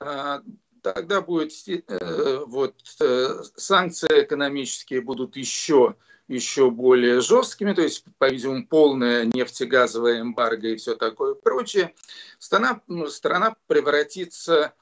[0.00, 0.42] А,
[0.82, 5.96] тогда будет э, вот э, санкции экономические будут еще
[6.28, 11.94] еще более жесткими, то есть, по-видимому, полная нефтегазовая эмбарго и все такое прочее,
[12.38, 14.72] страна, ну, страна превратится,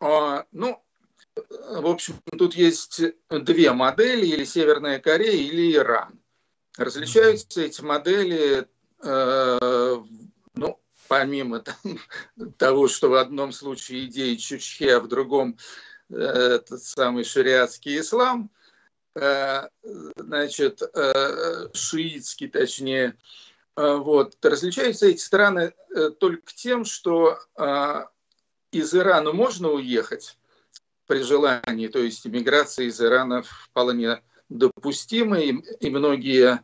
[0.00, 0.80] а, ну,
[1.36, 6.18] в общем, тут есть две модели, или Северная Корея, или Иран.
[6.78, 8.66] Различаются эти модели,
[9.02, 9.98] э,
[10.54, 11.76] ну, помимо там,
[12.58, 15.58] того, что в одном случае идеи Чучхе, а в другом
[16.10, 18.50] э, этот самый шариатский ислам,
[19.14, 19.68] э,
[20.16, 23.16] значит, э, шиитский точнее,
[23.76, 28.04] э, вот, различаются эти страны э, только тем, что э,
[28.72, 30.36] из Ирана можно уехать
[31.06, 36.62] при желании, то есть иммиграция из Ирана вполне допустимы, и многие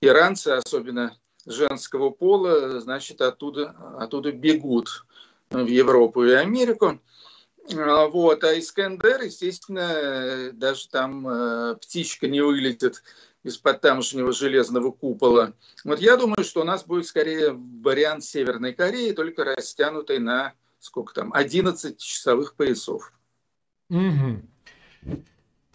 [0.00, 5.04] иранцы, особенно женского пола, значит, оттуда, оттуда бегут
[5.50, 7.00] в Европу и Америку.
[7.76, 8.44] А, вот.
[8.44, 13.02] А Искандер, естественно, даже там э, птичка не вылетит
[13.42, 15.54] из-под тамошнего железного купола.
[15.84, 21.14] Вот я думаю, что у нас будет скорее вариант Северной Кореи, только растянутый на сколько
[21.14, 23.12] там, 11 часовых поясов.
[23.90, 25.22] Угу.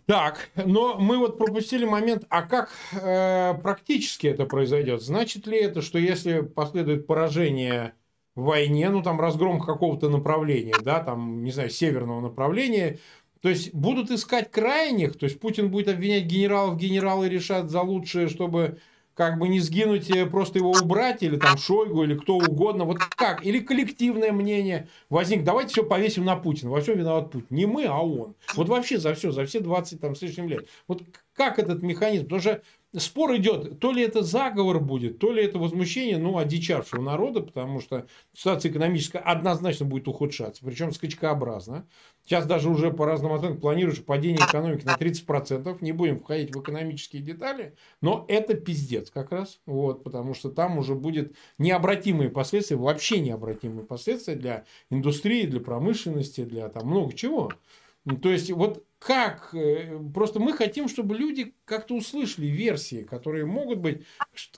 [0.05, 5.01] Так, но мы вот пропустили момент, а как э, практически это произойдет?
[5.01, 7.93] Значит ли это, что если последует поражение
[8.35, 12.99] в войне, ну там разгром какого-то направления, да, там, не знаю, северного направления,
[13.41, 18.27] то есть будут искать крайних, то есть Путин будет обвинять генералов, генералы решат за лучшее,
[18.27, 18.79] чтобы
[19.13, 22.85] как бы не сгинуть, э, просто его убрать, или там Шойгу, или кто угодно.
[22.85, 23.45] Вот как?
[23.45, 25.43] Или коллективное мнение возник.
[25.43, 26.71] Давайте все повесим на Путина.
[26.71, 27.47] Во всем виноват Путин.
[27.49, 28.35] Не мы, а он.
[28.55, 30.67] Вот вообще за все, за все 20 там, с лишним лет.
[30.87, 31.03] Вот
[31.35, 32.23] как этот механизм?
[32.23, 32.61] Потому что
[32.95, 37.81] спор идет, то ли это заговор будет, то ли это возмущение, ну, одичавшего народа, потому
[37.81, 41.87] что ситуация экономическая однозначно будет ухудшаться, причем скачкообразно.
[42.25, 46.61] Сейчас даже уже по разным оценкам планируешь падение экономики на 30%, не будем входить в
[46.61, 52.77] экономические детали, но это пиздец как раз, вот, потому что там уже будет необратимые последствия,
[52.77, 57.51] вообще необратимые последствия для индустрии, для промышленности, для там много чего.
[58.21, 63.79] То есть вот как, э, просто мы хотим, чтобы люди как-то услышали версии, которые могут
[63.79, 64.05] быть,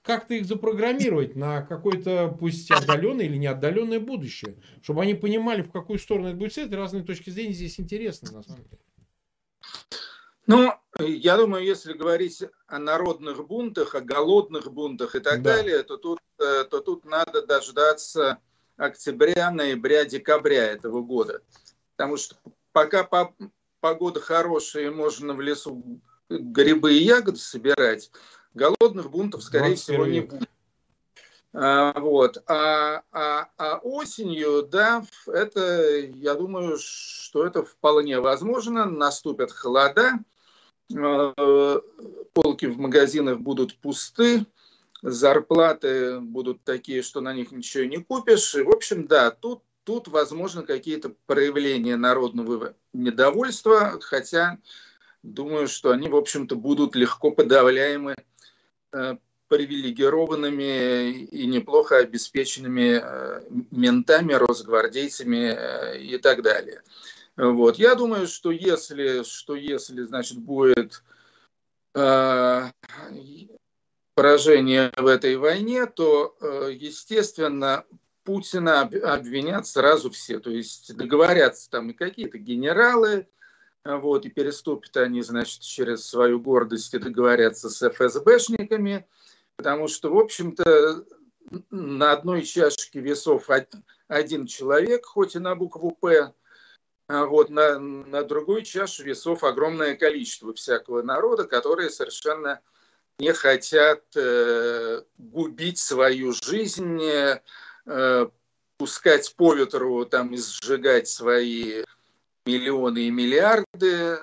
[0.01, 5.99] как-то их запрограммировать на какое-то, пусть отдаленное или неотдаленное будущее, чтобы они понимали, в какую
[5.99, 8.79] сторону это будет сеть, разные точки зрения здесь интересны, на самом деле.
[10.47, 15.55] Ну, я думаю, если говорить о народных бунтах, о голодных бунтах и так да.
[15.55, 18.39] далее, то тут, э, то тут надо дождаться
[18.77, 21.41] октября, ноября, декабря этого года.
[21.95, 22.35] Потому что
[22.75, 23.33] пока по,
[23.79, 28.11] погода хорошая можно в лесу грибы и ягоды собирать,
[28.53, 30.49] голодных бунтов, скорее всего, не будет.
[31.53, 32.43] А, вот.
[32.47, 38.85] А, а, а осенью, да, это, я думаю, что это вполне возможно.
[38.85, 40.19] Наступят холода,
[40.93, 41.79] Э,
[42.33, 44.45] полки в магазинах будут пусты,
[45.01, 48.53] зарплаты будут такие, что на них ничего не купишь.
[48.55, 54.57] И, в общем, да, тут, тут возможно какие-то проявления народного недовольства, хотя
[55.23, 58.15] думаю, что они, в общем-то, будут легко подавляемы
[58.91, 59.15] э,
[59.47, 66.81] привилегированными и неплохо обеспеченными э, ментами, росгвардейцами и так далее.
[67.37, 67.77] Вот.
[67.77, 71.03] Я думаю, что если, что если значит, будет
[71.93, 72.71] э,
[74.15, 77.85] поражение в этой войне, то, э, естественно,
[78.25, 80.39] Путина обвинят сразу все.
[80.39, 83.27] То есть договорятся там и какие-то генералы,
[83.85, 89.07] вот, и переступят они, значит, через свою гордость и договорятся с ФСБшниками,
[89.55, 91.05] потому что, в общем-то,
[91.69, 93.47] на одной чашке весов
[94.07, 96.33] один человек, хоть и на букву «П»,
[97.07, 102.61] а вот на, на другой чаше весов огромное количество всякого народа, которые совершенно
[103.19, 106.99] не хотят э, губить свою жизнь,
[108.77, 111.83] пускать по ветру там, и сжигать свои
[112.45, 114.19] миллионы и миллиарды,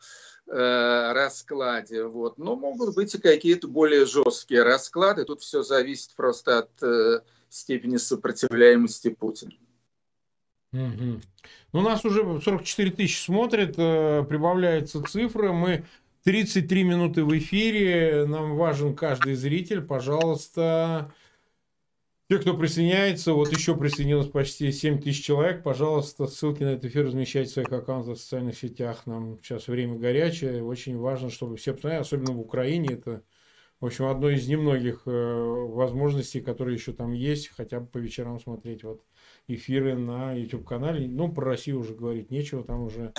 [0.46, 2.04] раскладе.
[2.04, 2.38] Вот.
[2.38, 5.24] Но могут быть и какие-то более жесткие расклады.
[5.24, 9.52] Тут все зависит просто от э, степени сопротивляемости Путина.
[10.72, 11.20] Угу.
[11.72, 15.52] Ну, нас уже 44 тысячи смотрят, э, прибавляются цифры.
[15.52, 15.84] Мы
[16.24, 18.26] 33 минуты в эфире.
[18.26, 19.82] Нам важен каждый зритель.
[19.82, 21.12] Пожалуйста,
[22.30, 27.04] те, кто присоединяется, вот еще присоединилось почти 7 тысяч человек, пожалуйста, ссылки на этот эфир
[27.06, 29.06] размещайте в своих аккаунтах в социальных сетях.
[29.06, 32.94] Нам сейчас время горячее, очень важно, чтобы все посмотрели, особенно в Украине.
[32.94, 33.22] Это,
[33.78, 38.40] в общем, одно из немногих э, возможностей, которые еще там есть, хотя бы по вечерам
[38.40, 39.02] смотреть вот
[39.46, 41.06] эфиры на YouTube-канале.
[41.06, 43.12] Ну, про Россию уже говорить нечего, там уже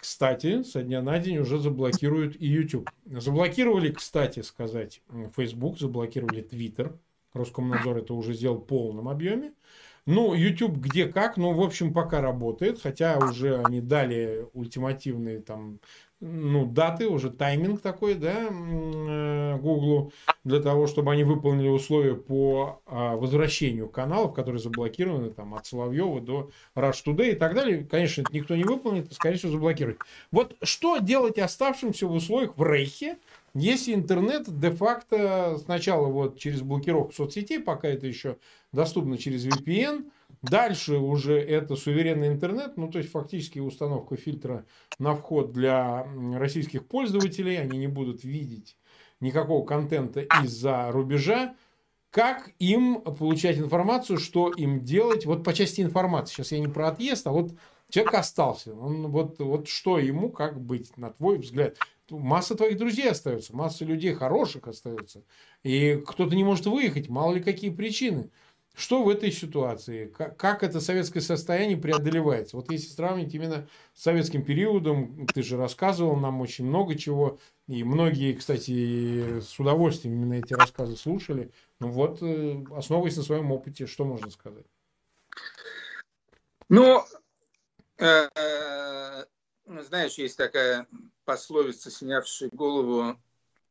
[0.00, 2.88] кстати, со дня на день уже заблокируют и YouTube.
[3.04, 5.02] Заблокировали, кстати сказать,
[5.36, 6.96] Facebook, заблокировали Twitter.
[7.32, 9.52] Роскомнадзор это уже сделал в полном объеме.
[10.06, 15.78] Ну, YouTube где как, ну, в общем, пока работает, хотя уже они дали ультимативные там,
[16.20, 20.12] ну, даты, уже тайминг такой, да, э, Гуглу,
[20.44, 26.20] для того, чтобы они выполнили условия по а, возвращению каналов, которые заблокированы там от Соловьева
[26.20, 27.84] до Rush Today и так далее.
[27.84, 29.98] Конечно, это никто не выполнит, скорее всего, заблокирует.
[30.30, 33.18] Вот что делать оставшимся в условиях в Рейхе,
[33.54, 38.36] если интернет де-факто сначала вот через блокировку соцсетей, пока это еще
[38.72, 40.10] доступно через VPN,
[40.42, 44.64] дальше уже это суверенный интернет, ну то есть фактически установка фильтра
[44.98, 48.76] на вход для российских пользователей, они не будут видеть
[49.20, 51.54] никакого контента из-за рубежа,
[52.10, 56.88] как им получать информацию, что им делать, вот по части информации, сейчас я не про
[56.88, 57.52] отъезд, а вот
[57.90, 61.76] человек остался, он, вот, вот что ему, как быть, на твой взгляд
[62.10, 65.22] масса твоих друзей остается, масса людей хороших остается.
[65.62, 68.30] И кто-то не может выехать, мало ли какие причины.
[68.74, 70.06] Что в этой ситуации?
[70.06, 72.56] Как, это советское состояние преодолевается?
[72.56, 77.82] Вот если сравнить именно с советским периодом, ты же рассказывал нам очень много чего, и
[77.82, 81.50] многие, кстати, с удовольствием именно эти рассказы слушали.
[81.80, 84.66] Ну вот, э, основываясь на своем опыте, что можно сказать?
[86.68, 87.02] Ну, э,
[89.66, 90.86] знаешь, есть такая
[91.24, 93.20] пословица, снявшая голову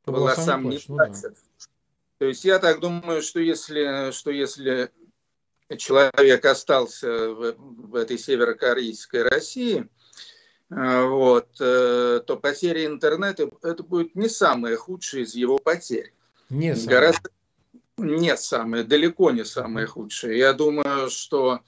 [0.06, 1.34] волосам не платят.
[1.34, 1.66] Да.
[2.20, 4.92] То есть я так думаю, что если, что если
[5.78, 9.88] человек остался в, в этой северокорейской России,
[10.70, 16.14] э, вот, э, то потеря интернета это будет не самое худшее из его потерь.
[16.50, 17.00] Не самое.
[17.00, 17.30] Гораздо,
[17.98, 20.38] не самое, далеко не самое худшее.
[20.38, 21.62] Я думаю, что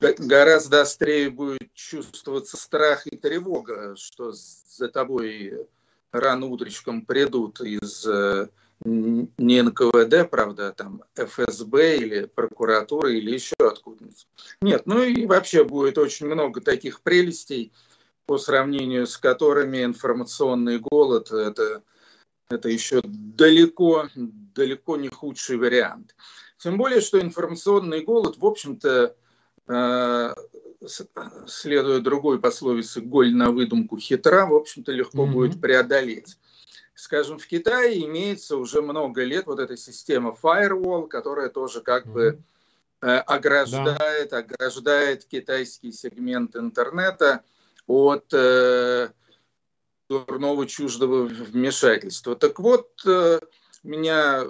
[0.00, 5.66] гораздо острее будет чувствоваться страх и тревога, что за тобой
[6.12, 8.48] рано утречком придут из э,
[8.84, 14.26] не НКВД, правда, а там ФСБ или прокуратура или еще откуда-нибудь.
[14.62, 17.72] Нет, ну и вообще будет очень много таких прелестей,
[18.26, 21.82] по сравнению с которыми информационный голод это,
[22.48, 26.14] это еще далеко, далеко не худший вариант.
[26.56, 29.16] Тем более, что информационный голод, в общем-то,
[31.46, 35.32] следуя другой пословице «голь на выдумку хитра», в общем-то, легко mm-hmm.
[35.32, 36.38] будет преодолеть.
[36.94, 42.12] Скажем, в Китае имеется уже много лет вот эта система firewall, которая тоже как mm-hmm.
[42.12, 42.42] бы
[43.02, 44.38] э, ограждает, да.
[44.38, 47.42] ограждает китайский сегмент интернета
[47.86, 49.08] от э,
[50.08, 52.36] дурного чуждого вмешательства.
[52.36, 53.40] Так вот, э,
[53.82, 54.44] у меня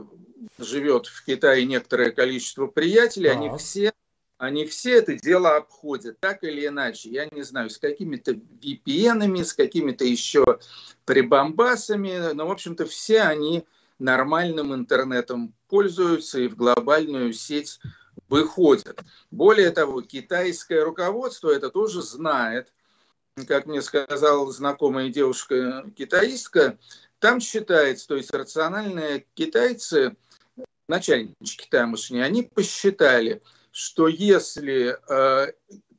[0.58, 3.36] живет в Китае некоторое количество приятелей, да.
[3.36, 3.92] они все
[4.40, 7.10] они все это дело обходят, так или иначе.
[7.10, 10.58] Я не знаю, с какими-то VPN, с какими-то еще
[11.04, 13.66] прибамбасами, но, в общем-то, все они
[13.98, 17.80] нормальным интернетом пользуются и в глобальную сеть
[18.30, 19.02] выходят.
[19.30, 22.72] Более того, китайское руководство это тоже знает.
[23.46, 26.78] Как мне сказала знакомая девушка-китаистка,
[27.18, 30.16] там считается, то есть рациональные китайцы,
[30.88, 33.42] начальники тамошние, они посчитали–
[33.72, 35.52] что если э,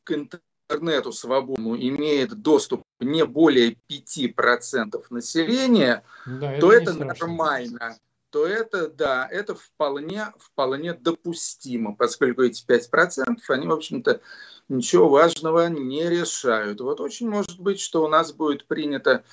[0.03, 7.97] к интернету свободному имеет доступ не более 5% населения, да, то это, это нормально.
[8.30, 14.22] То это, да, это вполне, вполне допустимо, поскольку эти 5%, они, в общем-то,
[14.69, 16.80] ничего важного не решают.
[16.80, 19.24] Вот очень может быть, что у нас будет принята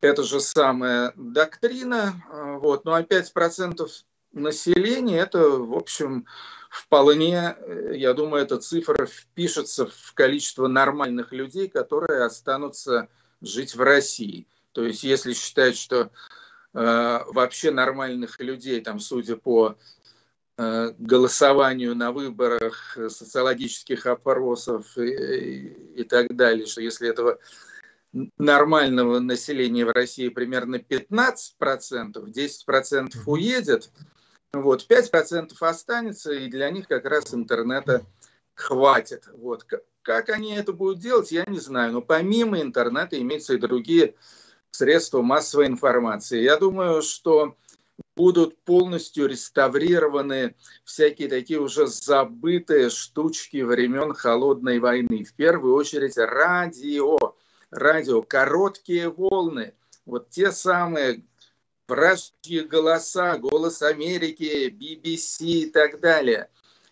[0.00, 3.88] эта же самая доктрина, э, вот, ну а 5%
[4.32, 6.26] населения, это, в общем,
[6.68, 13.08] вполне, э, я думаю, эта цифра впишется в количество нормальных людей, которые останутся
[13.40, 14.46] жить в России.
[14.72, 16.10] То есть, если считать, что
[16.74, 19.76] э, вообще нормальных людей, там, судя по
[20.56, 27.38] э, голосованию на выборах, э, социологических опросов и, и, и так далее, что если этого
[28.38, 31.28] нормального населения в России примерно 15%,
[31.60, 33.90] 10% уедет,
[34.52, 38.02] вот, 5% останется, и для них как раз интернета
[38.54, 39.28] хватит.
[39.34, 39.66] Вот.
[40.02, 41.92] Как они это будут делать, я не знаю.
[41.92, 44.14] Но помимо интернета имеются и другие
[44.70, 46.40] средства массовой информации.
[46.40, 47.56] Я думаю, что
[48.16, 55.24] будут полностью реставрированы всякие такие уже забытые штучки времен холодной войны.
[55.24, 57.18] В первую очередь радио.
[57.70, 59.74] Радио, короткие волны.
[60.06, 61.22] Вот те самые
[61.88, 66.48] вражьи голоса, голос Америки, BBC и так далее.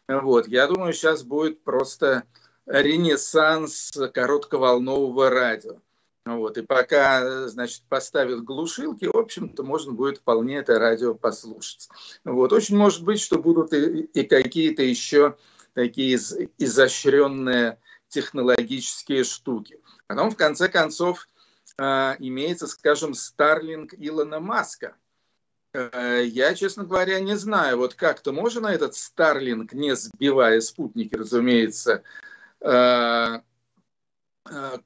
[0.09, 2.24] Вот, я думаю, сейчас будет просто
[2.66, 5.80] ренессанс коротковолнового радио.
[6.24, 11.88] Вот, и пока, значит, поставят глушилки, в общем-то, можно будет вполне это радио послушать.
[12.24, 15.36] Вот, очень может быть, что будут и, и какие-то еще
[15.74, 17.78] такие из, изощренные
[18.09, 19.78] технологические штуки.
[20.09, 21.28] Потом, в конце концов,
[21.79, 24.97] имеется, скажем, Старлинг Илона Маска.
[25.77, 32.03] А, я, честно говоря, не знаю, вот как-то можно этот Старлинг, не сбивая спутники, разумеется,
[32.61, 33.43] а,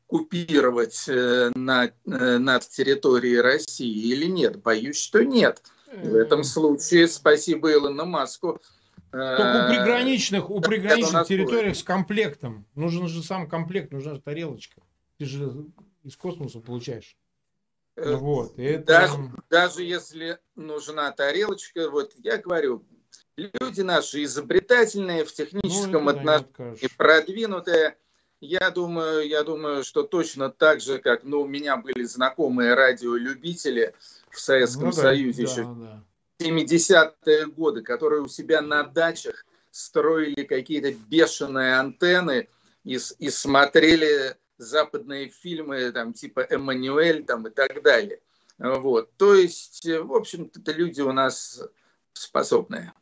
[0.06, 4.62] купировать э, на, э, над территорией России или нет?
[4.62, 5.62] Боюсь, что нет.
[5.92, 8.58] В этом случае спасибо Илону Маску.
[9.10, 12.64] Только у приграничных, у приграничных территориях с комплектом.
[12.74, 14.80] Нужен же сам комплект, нужна же тарелочка.
[15.18, 15.66] Ты же
[16.02, 17.16] из космоса получаешь.
[17.96, 18.84] Э, вот, это...
[18.84, 19.14] даже,
[19.50, 22.84] даже если нужна тарелочка, вот я говорю,
[23.36, 27.96] люди наши изобретательные в техническом ну, отношении, продвинутые.
[28.40, 33.94] Я думаю, я думаю, что точно так же, как ну, у меня были знакомые радиолюбители
[34.30, 36.04] в Советском ну, да, Союзе да, еще да.
[36.40, 42.48] 70-е годы, которые у себя на дачах строили какие-то бешеные антенны
[42.84, 48.20] и, и смотрели западные фильмы, там, типа «Эммануэль» там, и так далее.
[48.58, 49.10] Вот.
[49.16, 51.62] То есть, в общем-то, люди у нас
[52.12, 52.92] способные.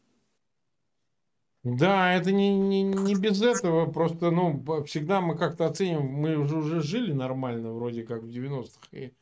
[1.65, 6.57] Да, это не, не, не без этого, просто, ну, всегда мы как-то оценим, мы уже,
[6.57, 9.13] уже жили нормально, вроде как в 90-х, и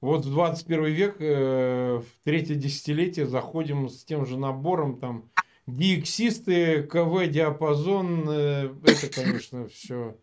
[0.00, 5.30] вот в 21 век, э, в третье десятилетие заходим с тем же набором, там,
[5.66, 10.16] диексисты, КВ-диапазон, э, это, конечно, все,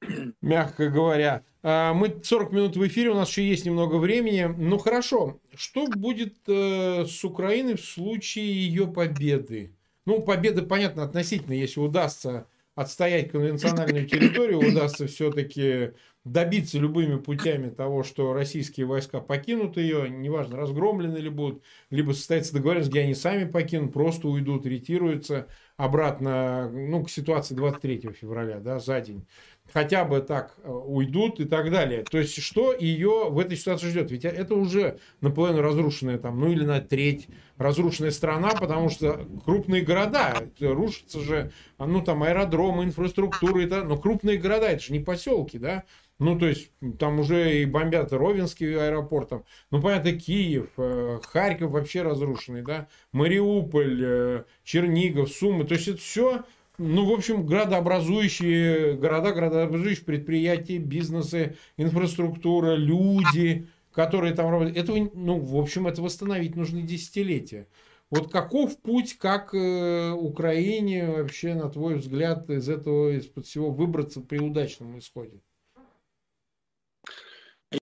[0.40, 1.44] мягко говоря.
[1.62, 4.44] А, мы 40 минут в эфире, у нас еще есть немного времени.
[4.56, 9.72] Ну, хорошо, что будет э, с Украиной в случае ее победы?
[10.06, 15.90] Ну, победа, понятно, относительно, если удастся отстоять конвенциональную территорию, удастся все-таки
[16.24, 22.52] добиться любыми путями того, что российские войска покинут ее, неважно, разгромлены ли будут, либо состоится
[22.52, 28.78] договоренность, где они сами покинут, просто уйдут, ретируются обратно, ну, к ситуации 23 февраля, да,
[28.78, 29.26] за день
[29.72, 32.04] хотя бы так э, уйдут и так далее.
[32.04, 34.10] То есть, что ее в этой ситуации ждет?
[34.10, 39.82] Ведь это уже наполовину разрушенная там, ну или на треть разрушенная страна, потому что крупные
[39.82, 45.00] города, рушатся же, а, ну там аэродромы, инфраструктура, это, но крупные города, это же не
[45.00, 45.84] поселки, да?
[46.20, 51.70] Ну, то есть, там уже и бомбят Ровенский аэропорт, там, ну, понятно, Киев, э, Харьков
[51.70, 56.44] вообще разрушенный, да, Мариуполь, э, Чернигов, Сумы, то есть, это все
[56.78, 64.76] ну, в общем, градообразующие города, градообразующие предприятия, бизнесы, инфраструктура, люди, которые там работают.
[64.76, 67.66] Этого, ну, в общем, это восстановить нужны десятилетия.
[68.10, 74.20] Вот каков путь, как э, Украине вообще, на твой взгляд, из этого, из-под всего выбраться
[74.20, 75.42] при удачном исходе?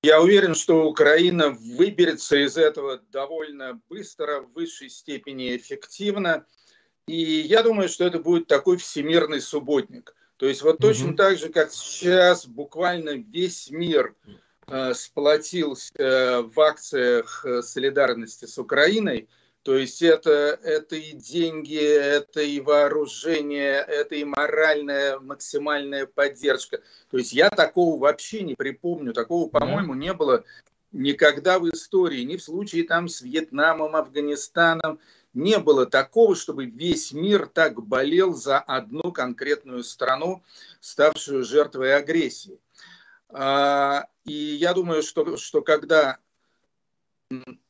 [0.03, 6.45] Я уверен, что Украина выберется из этого довольно быстро, в высшей степени эффективно.
[7.07, 10.15] И я думаю, что это будет такой всемирный субботник.
[10.37, 14.15] То есть вот точно так же, как сейчас буквально весь мир
[14.67, 19.29] э, сплотился э, в акциях э, солидарности с Украиной,
[19.63, 20.31] то есть это,
[20.63, 26.83] это и деньги, это и вооружение, это и моральная максимальная поддержка.
[27.11, 30.45] То есть я такого вообще не припомню, такого, по-моему, не было
[30.93, 35.01] никогда в истории, ни в случае там с Вьетнамом, Афганистаном,
[35.37, 40.43] не было такого, чтобы весь мир так болел за одну конкретную страну,
[40.81, 42.59] ставшую жертвой агрессии.
[43.29, 46.19] А, и я думаю, что, что когда,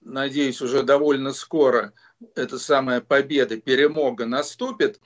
[0.01, 1.93] надеюсь, уже довольно скоро
[2.37, 5.01] эта самая победа, перемога наступит,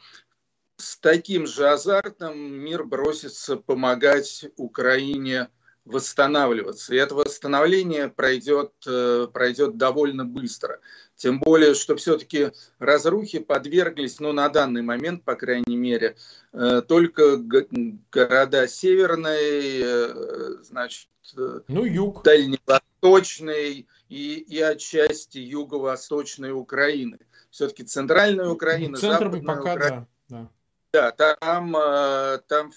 [0.76, 5.48] с таким же азартом мир бросится помогать Украине
[5.90, 6.94] восстанавливаться.
[6.94, 10.80] И это восстановление пройдет, э, пройдет довольно быстро.
[11.16, 16.16] Тем более, что все-таки разрухи подверглись, ну, на данный момент, по крайней мере,
[16.52, 21.08] э, только города северной, э, значит,
[21.68, 22.22] ну, юг.
[22.24, 27.18] дальневосточной и, и отчасти юго-восточной Украины.
[27.50, 30.08] Все-таки центральная Украина, Центр западная пока, Украина.
[30.28, 30.50] Да,
[30.92, 31.12] да.
[31.18, 31.72] да там,
[32.48, 32.72] там,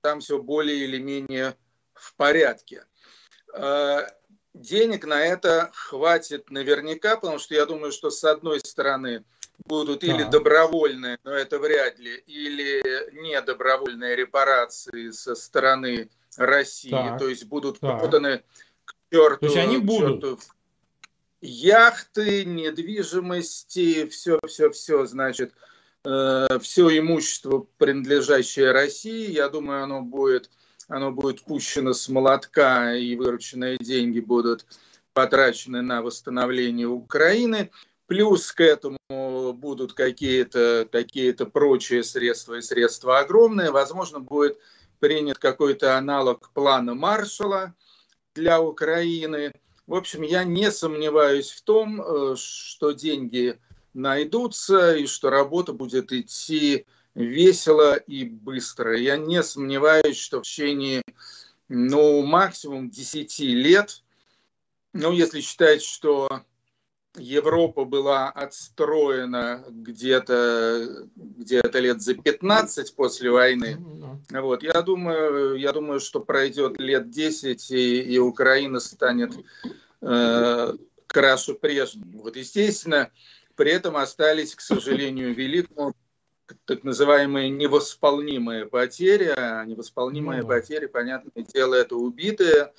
[0.00, 1.56] там все более или менее
[2.00, 2.84] в порядке.
[3.54, 4.06] Э,
[4.54, 9.24] денег на это хватит наверняка, потому что я думаю, что с одной стороны
[9.64, 12.82] будут или добровольные, но это вряд ли, или
[13.12, 17.18] недобровольные репарации со стороны России, так.
[17.18, 18.00] то есть будут так.
[18.00, 18.42] поданы
[18.84, 19.40] к черту.
[19.40, 20.20] То есть они будут.
[20.20, 20.38] Черту,
[21.40, 25.52] яхты, недвижимости, все, все, все, значит,
[26.04, 30.50] э, все имущество, принадлежащее России, я думаю, оно будет
[30.88, 34.66] оно будет пущено с молотка, и вырученные деньги будут
[35.12, 37.70] потрачены на восстановление Украины.
[38.06, 38.98] Плюс к этому
[39.52, 43.70] будут какие-то какие прочие средства, и средства огромные.
[43.70, 44.58] Возможно, будет
[44.98, 47.74] принят какой-то аналог плана Маршала
[48.34, 49.52] для Украины.
[49.86, 53.58] В общем, я не сомневаюсь в том, э, что деньги
[53.94, 56.86] найдутся и что работа будет идти
[57.18, 58.96] весело и быстро.
[58.96, 61.02] Я не сомневаюсь, что в течение,
[61.68, 64.02] ну, максимум 10 лет,
[64.92, 66.28] ну, если считать, что
[67.16, 73.78] Европа была отстроена где-то где лет за 15 после войны.
[74.30, 79.32] Вот, я, думаю, я думаю, что пройдет лет 10, и, и Украина станет
[80.02, 80.72] э,
[81.08, 82.04] краше прежней.
[82.14, 83.10] Вот, естественно,
[83.56, 85.94] при этом остались, к сожалению, великому
[86.64, 89.32] так называемые невосполнимые потери.
[89.36, 92.72] А невосполнимые ну, потери, понятное дело, это убитые,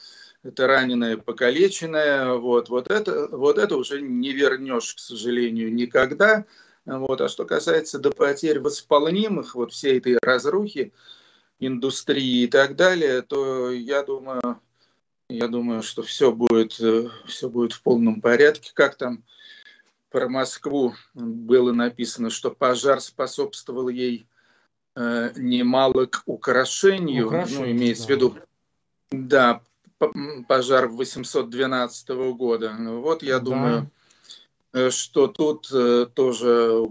[0.44, 2.38] это раненые, покалеченные.
[2.38, 6.46] Вот, вот, это, вот это уже не вернешь, к сожалению, никогда.
[6.86, 7.22] Вот.
[7.22, 10.94] А что касается до потерь восполнимых, вот всей этой разрухи,
[11.60, 14.60] индустрии и так далее, то я думаю,
[15.30, 18.72] я думаю, что все будет, э, все будет в полном порядке.
[18.74, 19.24] Как там
[20.10, 24.28] про Москву было написано, что пожар способствовал ей
[24.96, 28.08] э, немало к украшению, Украшение, ну, имеется да.
[28.08, 28.36] в виду,
[29.12, 29.62] да,
[30.48, 32.76] пожар 812 года.
[32.80, 33.46] Вот я да.
[33.46, 33.92] думаю,
[34.74, 36.86] э, что тут э, тоже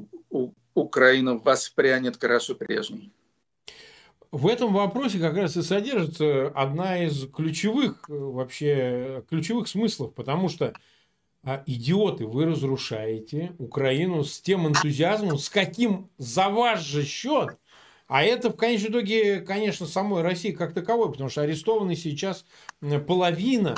[0.74, 3.12] Украина воспрянет краше прежней.
[4.30, 10.48] В этом вопросе как раз и содержится одна из ключевых э, вообще ключевых смыслов, потому
[10.48, 10.74] что
[11.44, 17.58] а, идиоты, вы разрушаете Украину с тем энтузиазмом, с каким за ваш же счет?
[18.08, 22.44] А это в конечном итоге, конечно, самой России как таковой, потому что арестованы сейчас
[23.06, 23.76] половина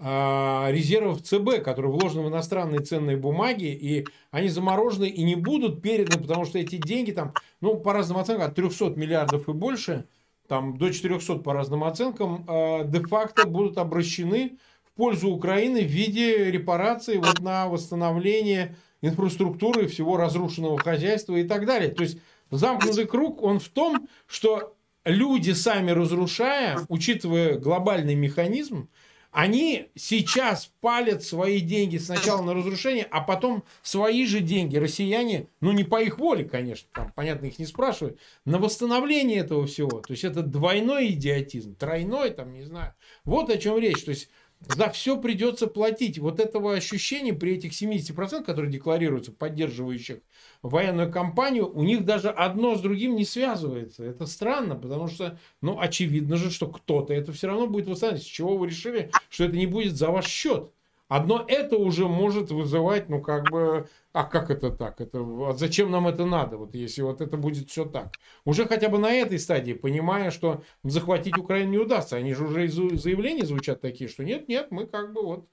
[0.00, 5.82] а, резервов ЦБ, которые вложены в иностранные ценные бумаги, и они заморожены и не будут
[5.82, 10.06] переданы, потому что эти деньги там, ну, по разным оценкам, от 300 миллиардов и больше,
[10.46, 14.58] там до 400 по разным оценкам, а, де-факто будут обращены
[14.98, 21.90] пользу Украины в виде репарации вот на восстановление инфраструктуры, всего разрушенного хозяйства и так далее.
[21.90, 22.18] То есть
[22.50, 24.74] Замкнутый круг, он в том, что
[25.04, 28.88] люди сами разрушая, учитывая глобальный механизм,
[29.30, 35.72] они сейчас палят свои деньги сначала на разрушение, а потом свои же деньги, россияне, ну
[35.72, 40.00] не по их воле, конечно, там, понятно, их не спрашивают, на восстановление этого всего.
[40.00, 42.94] То есть это двойной идиотизм, тройной, там, не знаю.
[43.24, 44.02] Вот о чем речь.
[44.02, 44.30] То есть
[44.60, 46.18] за все придется платить.
[46.18, 50.18] Вот этого ощущения при этих 70%, которые декларируются, поддерживающих
[50.62, 54.04] военную кампанию, у них даже одно с другим не связывается.
[54.04, 58.26] Это странно, потому что, ну, очевидно же, что кто-то это все равно будет восстанавливать.
[58.26, 60.72] С чего вы решили, что это не будет за ваш счет?
[61.08, 65.00] Одно это уже может вызывать, ну, как бы, а как это так?
[65.00, 68.12] Это, а зачем нам это надо, вот если вот это будет все так?
[68.44, 72.16] Уже хотя бы на этой стадии, понимая, что захватить Украину не удастся.
[72.16, 75.48] Они же уже из заявлений звучат такие, что нет, нет, мы как бы вот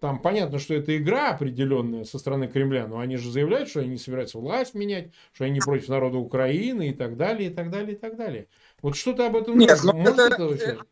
[0.00, 3.90] там понятно, что это игра определенная со стороны Кремля, но они же заявляют, что они
[3.90, 7.70] не собираются власть менять, что они не против народа Украины и так далее, и так
[7.70, 8.48] далее, и так далее.
[8.82, 10.84] Вот что ты об этом Нет, ну это, это,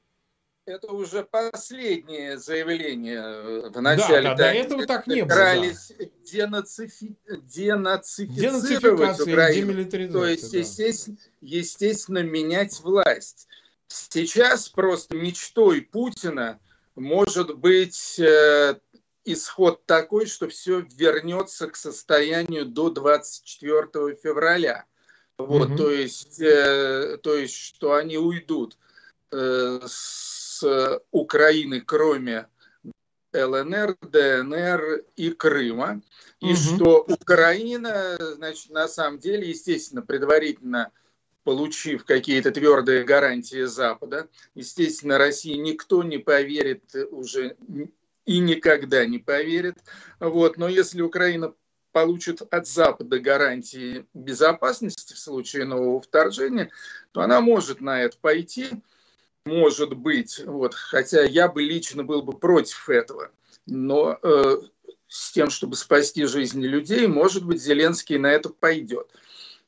[0.67, 4.31] это уже последнее заявление э, в начале.
[4.31, 5.37] Да, да, до этого так не было.
[5.37, 5.55] Да.
[6.25, 7.17] Денацифи...
[7.27, 9.85] денацифицировать Украину.
[10.13, 10.59] То есть, да.
[10.59, 13.49] естественно, естественно, менять власть.
[13.89, 16.61] Сейчас просто мечтой Путина
[16.95, 18.79] может быть э,
[19.25, 24.85] исход такой, что все вернется к состоянию до 24 февраля.
[25.39, 25.77] Вот, угу.
[25.77, 28.79] то есть, э, то есть, что они уйдут
[29.33, 30.42] э, с
[31.11, 32.47] Украины, кроме
[33.33, 36.03] ЛНР, ДНР и Крыма,
[36.41, 36.57] и угу.
[36.57, 40.91] что Украина, значит, на самом деле, естественно, предварительно
[41.45, 47.57] получив какие-то твердые гарантии Запада, естественно, России никто не поверит уже
[48.25, 49.79] и никогда не поверит.
[50.21, 50.57] Вот.
[50.57, 51.55] Но если Украина
[51.93, 56.71] получит от Запада гарантии безопасности в случае нового вторжения,
[57.13, 58.71] то она может на это пойти,
[59.45, 63.31] может быть, вот, хотя я бы лично был бы против этого,
[63.67, 64.57] но э,
[65.09, 69.09] с тем, чтобы спасти жизни людей, может быть, Зеленский на это пойдет.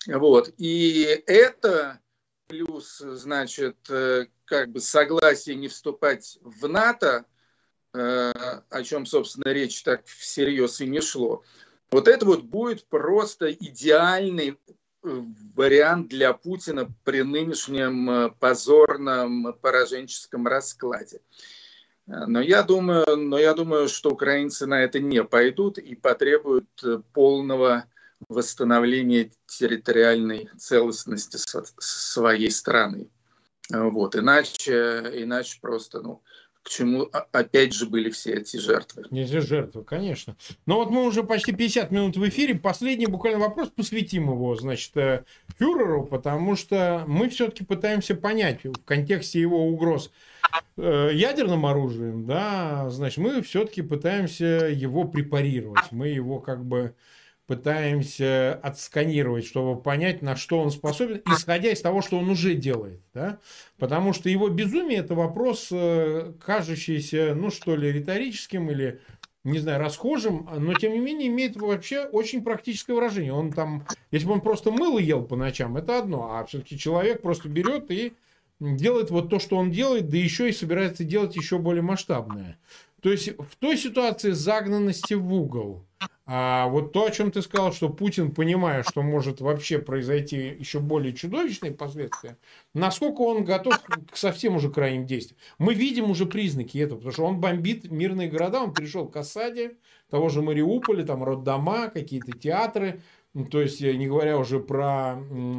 [0.07, 0.53] Вот.
[0.59, 2.01] И это
[2.47, 7.25] плюс, значит, э, как бы согласие не вступать в НАТО,
[7.93, 8.33] э,
[8.71, 11.43] о чем, собственно, речь так всерьез и не шло.
[11.91, 14.59] Вот это вот будет просто идеальный
[15.05, 21.21] вариант для Путина при нынешнем позорном пораженческом раскладе.
[22.07, 26.69] Но я думаю, но я думаю, что украинцы на это не пойдут и потребуют
[27.13, 27.85] полного
[28.29, 31.39] восстановления территориальной целостности
[31.79, 33.09] своей страны.
[33.71, 34.17] Вот.
[34.17, 36.23] Иначе, иначе просто, ну,
[36.65, 39.05] к чему опять же были все эти жертвы.
[39.11, 40.35] Эти жертвы, конечно.
[40.65, 42.55] Но вот мы уже почти 50 минут в эфире.
[42.55, 45.25] Последний буквально вопрос, посвятим его, значит, э,
[45.59, 50.11] фюреру, потому что мы все-таки пытаемся понять в контексте его угроз
[50.79, 55.93] э, ядерным оружием, да, значит, мы все-таки пытаемся его препарировать.
[55.93, 56.95] Мы его как бы
[57.47, 63.01] пытаемся отсканировать, чтобы понять, на что он способен, исходя из того, что он уже делает.
[63.13, 63.39] Да?
[63.79, 69.01] Потому что его безумие– это вопрос, э, кажущийся, ну что ли, риторическим или,
[69.45, 73.33] не знаю, расхожим, но тем не менее имеет вообще очень практическое выражение.
[73.35, 77.21] Он там, если бы он просто мыло ел по ночам, это одно, а все-таки человек
[77.21, 78.15] просто берет и
[78.61, 82.59] делает вот то, что он делает, да еще и собирается делать еще более масштабное.
[83.05, 85.85] То есть в той ситуации загнанности в угол,
[86.25, 90.81] а вот то, о чем ты сказал, что Путин, понимая, что может вообще произойти еще
[90.81, 92.39] более чудовищные последствия,
[92.73, 93.79] насколько он готов
[94.11, 95.39] к совсем уже крайним действиям.
[95.59, 99.77] Мы видим уже признаки этого, потому что он бомбит мирные города, он пришел к осаде
[100.09, 103.03] того же Мариуполя, там роддома, какие-то театры,
[103.51, 105.17] то есть не говоря уже про,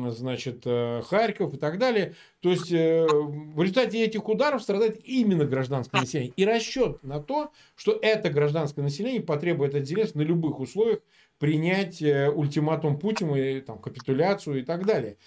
[0.10, 2.16] значит, Харьков и так далее.
[2.40, 6.34] То есть в результате этих ударов страдает именно гражданское население.
[6.38, 11.00] И расчет на то, что это гражданское население потребует от Зеленского на любых условиях
[11.38, 15.18] принять ультиматум Путина, и, там, капитуляцию и так далее.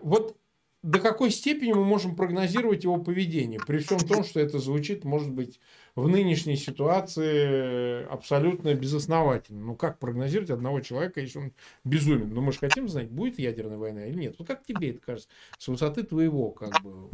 [0.00, 0.38] Вот
[0.82, 5.30] до какой степени мы можем прогнозировать его поведение, при всем том, что это звучит, может
[5.30, 5.60] быть,
[5.94, 9.64] в нынешней ситуации абсолютно безосновательно.
[9.64, 11.52] Ну, как прогнозировать одного человека, если он
[11.84, 12.32] безумен?
[12.32, 14.36] Ну, мы же хотим знать, будет ядерная война или нет.
[14.38, 15.28] Ну, как тебе это кажется?
[15.58, 17.10] С высоты твоего, как бы,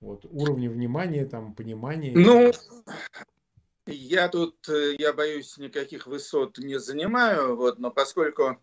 [0.00, 2.12] вот, уровня внимания, там, понимания.
[2.14, 2.52] Ну,
[3.86, 8.58] я тут, э, я боюсь, никаких высот не занимаю, вот, но поскольку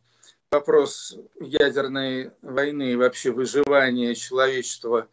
[0.51, 5.07] вопрос ядерной войны и вообще выживания человечества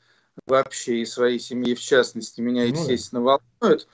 [0.47, 3.89] вообще и своей семьи в частности меня, ну естественно, волнует,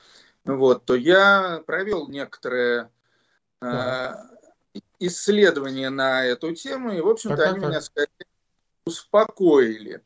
[0.45, 2.89] вот, то я провел некоторые
[3.61, 4.13] э,
[4.99, 8.09] исследования на эту тему, и, в общем-то, они меня скорее
[8.85, 10.01] успокоили.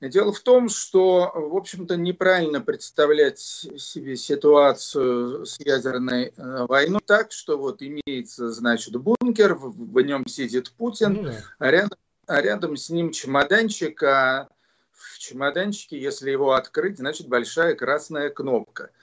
[0.00, 7.32] Дело в том, что, в общем-то, неправильно представлять себе ситуацию с ядерной э, войной так,
[7.32, 11.34] что вот имеется, значит, бункер, в, нем сидит Путин, да.
[11.58, 14.48] а, рядом, а рядом с ним чемоданчик, а
[14.92, 18.90] в чемоданчике, если его открыть, значит, большая красная кнопка–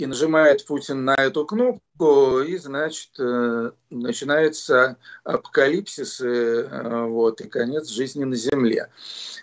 [0.00, 7.48] и нажимает Путин на эту кнопку, и, значит, э, начинается апокалипсис, и, э, вот, и
[7.48, 8.88] конец жизни на Земле.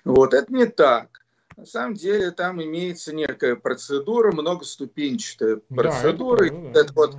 [0.03, 1.21] Вот, это не так.
[1.55, 6.39] На самом деле там имеется некая процедура, многоступенчатая процедура.
[6.39, 7.15] Да, это, и, да, вот,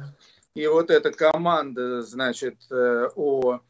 [0.55, 3.61] и вот эта команда, значит, э, о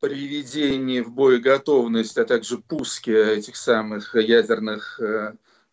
[0.00, 5.00] приведении в боеготовность, а также пуске этих самых ядерных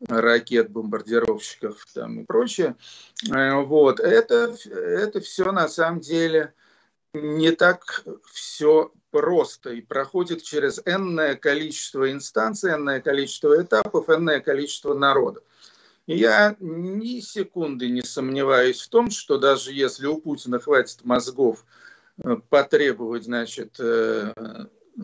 [0.07, 2.75] ракет, бомбардировщиков там и прочее.
[3.33, 3.99] Э, вот.
[3.99, 6.53] Это, это все на самом деле
[7.13, 14.93] не так все просто и проходит через энное количество инстанций, энное количество этапов, энное количество
[14.93, 15.43] народов.
[16.07, 21.65] Я ни секунды не сомневаюсь в том, что даже если у Путина хватит мозгов
[22.23, 24.33] э, потребовать, значит, э,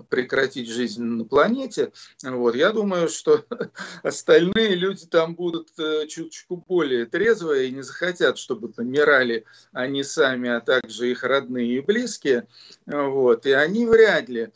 [0.03, 1.91] прекратить жизнь на планете.
[2.23, 2.55] Вот.
[2.55, 3.45] Я думаю, что
[4.03, 10.49] остальные люди там будут э, чуточку более трезвые и не захотят, чтобы помирали они сами,
[10.49, 12.47] а также их родные и близкие.
[12.85, 13.45] Вот.
[13.45, 14.51] И они вряд ли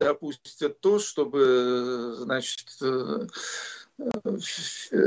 [0.00, 3.26] допустят то, чтобы значит, э,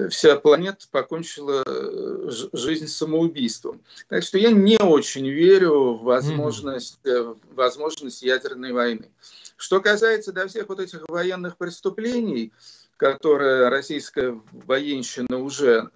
[0.10, 3.82] вся планета покончила э, жизнь самоубийством.
[4.08, 7.38] Так что я не очень верю в возможность, mm-hmm.
[7.54, 9.12] возможность ядерной войны.
[9.58, 12.54] Что касается до всех вот этих военных преступлений,
[12.96, 15.90] которые российская военщина уже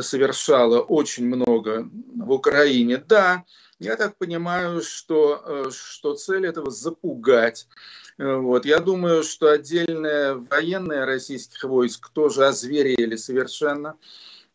[0.00, 3.44] совершала очень много в Украине, да,
[3.78, 7.66] я так понимаю, что, э, что цель этого запугать
[8.20, 8.66] вот.
[8.66, 13.96] Я думаю, что отдельные военные российских войск тоже озверели совершенно.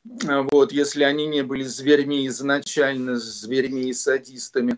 [0.03, 4.77] Вот, если они не были зверьми изначально, зверьми и садистами.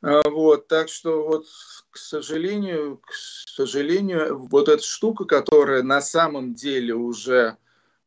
[0.00, 1.46] Вот, так что вот,
[1.90, 7.56] к сожалению, к сожалению, вот эта штука, которая на самом деле уже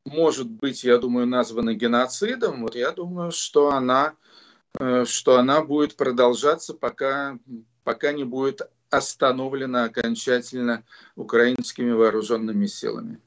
[0.08, 4.16] может быть, я думаю, названа геноцидом, вот я думаю, что она,
[4.80, 7.38] э, что она будет продолжаться, пока,
[7.84, 10.84] пока не будет остановлена окончательно
[11.16, 13.20] украинскими вооруженными силами.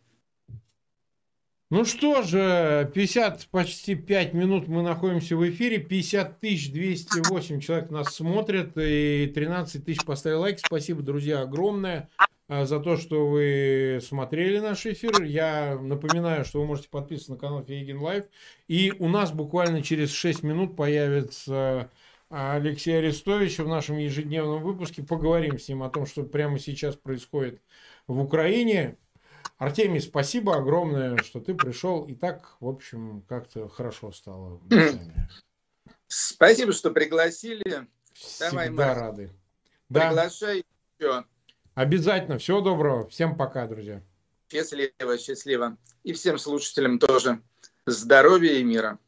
[1.72, 7.90] Ну что же, 50, почти 5 минут мы находимся в эфире, 50 тысяч 208 человек
[7.90, 10.58] нас смотрят и 13 тысяч поставили лайк.
[10.58, 12.08] Спасибо, друзья, огромное
[12.48, 15.22] а, за то, что вы смотрели наш эфир.
[15.22, 18.24] Я напоминаю, что вы можете подписываться на канал Фейгин Лайв.
[18.66, 21.88] И у нас буквально через 6 минут появится
[22.30, 25.02] Алексей Арестович в нашем ежедневном выпуске.
[25.02, 27.60] Поговорим с ним о том, что прямо сейчас происходит
[28.06, 28.96] в Украине.
[29.58, 32.06] Артемий, спасибо огромное, что ты пришел.
[32.06, 34.60] И так, в общем, как-то хорошо стало.
[36.06, 37.86] Спасибо, что пригласили.
[38.12, 39.30] Всегда Давай, мы рады.
[39.88, 40.64] Приглашай
[40.98, 41.06] да.
[41.06, 41.24] еще.
[41.74, 42.38] Обязательно.
[42.38, 43.08] Всего доброго.
[43.08, 44.02] Всем пока, друзья.
[44.50, 45.76] Счастливо, счастливо.
[46.04, 47.42] И всем слушателям тоже.
[47.86, 48.98] Здоровья и мира.